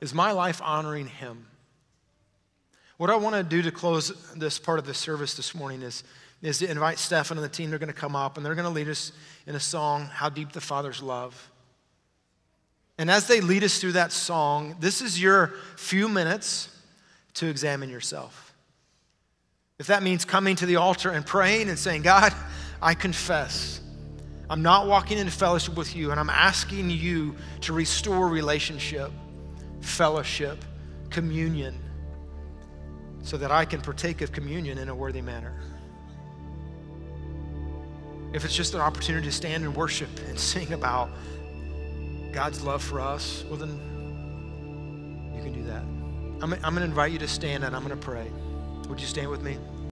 Is 0.00 0.14
my 0.14 0.32
life 0.32 0.60
honoring 0.62 1.06
Him? 1.06 1.46
What 2.96 3.10
I 3.10 3.16
want 3.16 3.36
to 3.36 3.42
do 3.42 3.62
to 3.62 3.70
close 3.70 4.12
this 4.34 4.58
part 4.58 4.78
of 4.78 4.86
the 4.86 4.94
service 4.94 5.34
this 5.34 5.54
morning 5.54 5.82
is, 5.82 6.02
is 6.42 6.58
to 6.58 6.70
invite 6.70 6.98
Stefan 6.98 7.36
and 7.36 7.44
the 7.44 7.48
team. 7.48 7.70
They're 7.70 7.78
going 7.78 7.92
to 7.92 7.94
come 7.94 8.16
up 8.16 8.36
and 8.36 8.44
they're 8.44 8.54
going 8.54 8.66
to 8.66 8.72
lead 8.72 8.88
us 8.88 9.12
in 9.46 9.54
a 9.54 9.60
song, 9.60 10.06
How 10.06 10.28
Deep 10.28 10.52
the 10.52 10.60
Father's 10.60 11.02
Love. 11.02 11.50
And 12.98 13.10
as 13.10 13.28
they 13.28 13.40
lead 13.40 13.62
us 13.62 13.80
through 13.80 13.92
that 13.92 14.10
song, 14.10 14.76
this 14.80 15.00
is 15.00 15.20
your 15.20 15.54
few 15.76 16.08
minutes 16.08 16.68
to 17.34 17.46
examine 17.46 17.88
yourself. 17.88 18.52
If 19.78 19.86
that 19.86 20.02
means 20.02 20.24
coming 20.24 20.56
to 20.56 20.66
the 20.66 20.76
altar 20.76 21.10
and 21.10 21.24
praying 21.24 21.68
and 21.68 21.78
saying, 21.78 22.02
God, 22.02 22.34
I 22.82 22.94
confess 22.94 23.80
I'm 24.50 24.62
not 24.62 24.86
walking 24.86 25.18
in 25.18 25.28
fellowship 25.28 25.76
with 25.76 25.94
you, 25.94 26.10
and 26.10 26.18
I'm 26.18 26.30
asking 26.30 26.88
you 26.88 27.36
to 27.62 27.72
restore 27.74 28.28
relationship, 28.28 29.10
fellowship, 29.80 30.64
communion, 31.10 31.78
so 33.22 33.36
that 33.36 33.50
I 33.50 33.64
can 33.64 33.80
partake 33.80 34.20
of 34.20 34.32
communion 34.32 34.78
in 34.78 34.88
a 34.88 34.94
worthy 34.94 35.20
manner. 35.20 35.60
If 38.32 38.44
it's 38.44 38.54
just 38.54 38.74
an 38.74 38.80
opportunity 38.80 39.26
to 39.26 39.32
stand 39.32 39.64
and 39.64 39.74
worship 39.74 40.10
and 40.28 40.38
sing 40.38 40.72
about 40.72 41.10
God's 42.32 42.62
love 42.62 42.82
for 42.82 43.00
us, 43.00 43.44
well, 43.48 43.56
then 43.56 45.32
you 45.34 45.42
can 45.42 45.52
do 45.52 45.64
that. 45.64 45.82
I'm, 46.42 46.52
I'm 46.52 46.74
going 46.74 46.76
to 46.76 46.84
invite 46.84 47.12
you 47.12 47.18
to 47.20 47.28
stand 47.28 47.64
and 47.64 47.74
I'm 47.74 47.84
going 47.84 47.98
to 47.98 48.04
pray. 48.04 48.30
Would 48.88 49.00
you 49.00 49.06
stand 49.06 49.30
with 49.30 49.42
me? 49.42 49.58